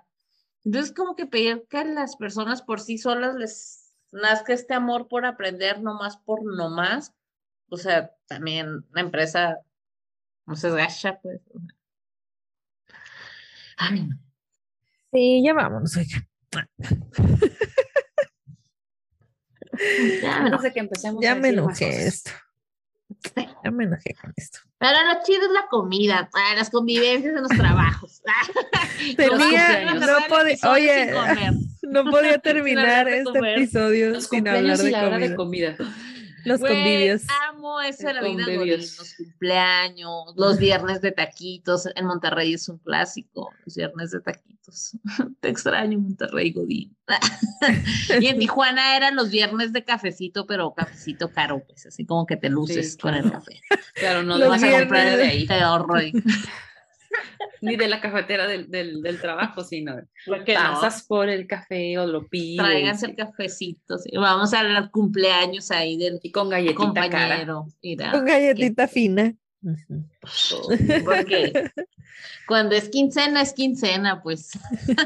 [0.63, 5.25] Entonces, como que pedir que las personas por sí solas les nazca este amor por
[5.25, 7.13] aprender nomás por nomás,
[7.69, 9.59] o sea, también la empresa
[10.45, 11.41] no se gacha, pues.
[13.77, 14.17] Ay, no.
[15.11, 16.27] Sí, ya vámonos, oiga.
[20.21, 20.73] Ya me enojé.
[20.73, 22.31] que empecemos Ya me enojé esto.
[23.63, 24.59] Ya me enojé con esto.
[24.77, 28.21] Pero lo chido es la comida, ah, las convivencias en los trabajos.
[29.01, 31.11] Los Tenía, no podía, oye,
[31.81, 33.57] no podía terminar este comer.
[33.57, 35.75] episodio Los sin hablar y la hora de comida.
[36.45, 37.21] Los Güey, convivios.
[37.49, 41.87] amo eso de la vida los cumpleaños, los viernes de taquitos.
[41.95, 44.97] En Monterrey es un clásico, los viernes de taquitos.
[45.39, 46.95] Te extraño, Monterrey Godín.
[48.21, 52.37] y en Tijuana eran los viernes de cafecito, pero cafecito caro, pues así como que
[52.37, 53.61] te luces Sí, con el café.
[53.95, 55.95] Claro, no lo vas a comprar de ahí, Te ahorro.
[57.62, 59.95] Ni de la cafetera del, del, del trabajo, sino
[60.45, 60.59] que no?
[60.59, 62.57] pasas por el café o lo pides.
[62.57, 63.97] Tráiganse el cafecito.
[63.97, 64.12] sí.
[64.16, 67.68] Vamos al cumpleaños ahí del y con galletita compañero.
[67.82, 69.36] Mira, Con galletita fina.
[71.05, 71.51] Porque
[72.47, 74.51] cuando es quincena, es quincena, pues.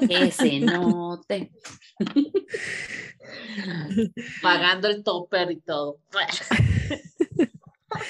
[0.09, 1.51] Ese note.
[4.41, 5.99] pagando el topper y todo.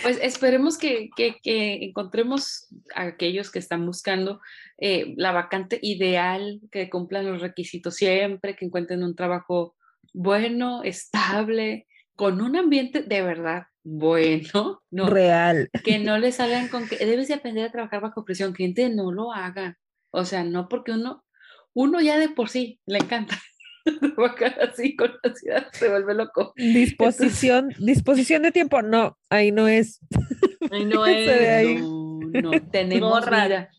[0.03, 4.41] Pues esperemos que, que, que encontremos a aquellos que están buscando
[4.77, 9.75] eh, la vacante ideal, que cumplan los requisitos siempre, que encuentren un trabajo
[10.13, 15.69] bueno, estable, con un ambiente de verdad bueno, no, Real.
[15.83, 19.11] que no le salgan con que debes de aprender a trabajar bajo presión, cliente no
[19.11, 19.77] lo haga,
[20.09, 21.23] o sea, no porque uno,
[21.73, 23.39] uno ya de por sí le encanta
[24.61, 26.53] así con ansiedad, se vuelve loco.
[26.55, 28.81] Disposición, disposición de tiempo.
[28.81, 29.99] No, ahí no es.
[30.87, 31.75] No ahí.
[31.75, 33.47] No, no, tenemos Corran.
[33.47, 33.69] vida.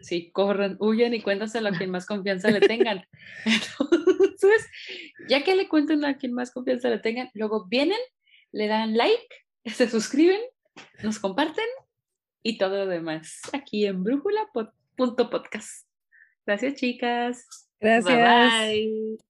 [0.00, 3.04] Sí, corran, huyan y cuéntaselo a quien más confianza le tengan.
[3.44, 4.66] Entonces,
[5.28, 7.98] ya que le cuenten a quien más confianza le tengan, luego vienen,
[8.52, 9.28] le dan like,
[9.66, 10.40] se suscriben,
[11.02, 11.66] nos comparten
[12.42, 15.86] y todo lo demás aquí en brújula.podcast.
[16.46, 17.68] Gracias, chicas.
[17.80, 18.04] Gracias.
[18.04, 19.29] Bye bye.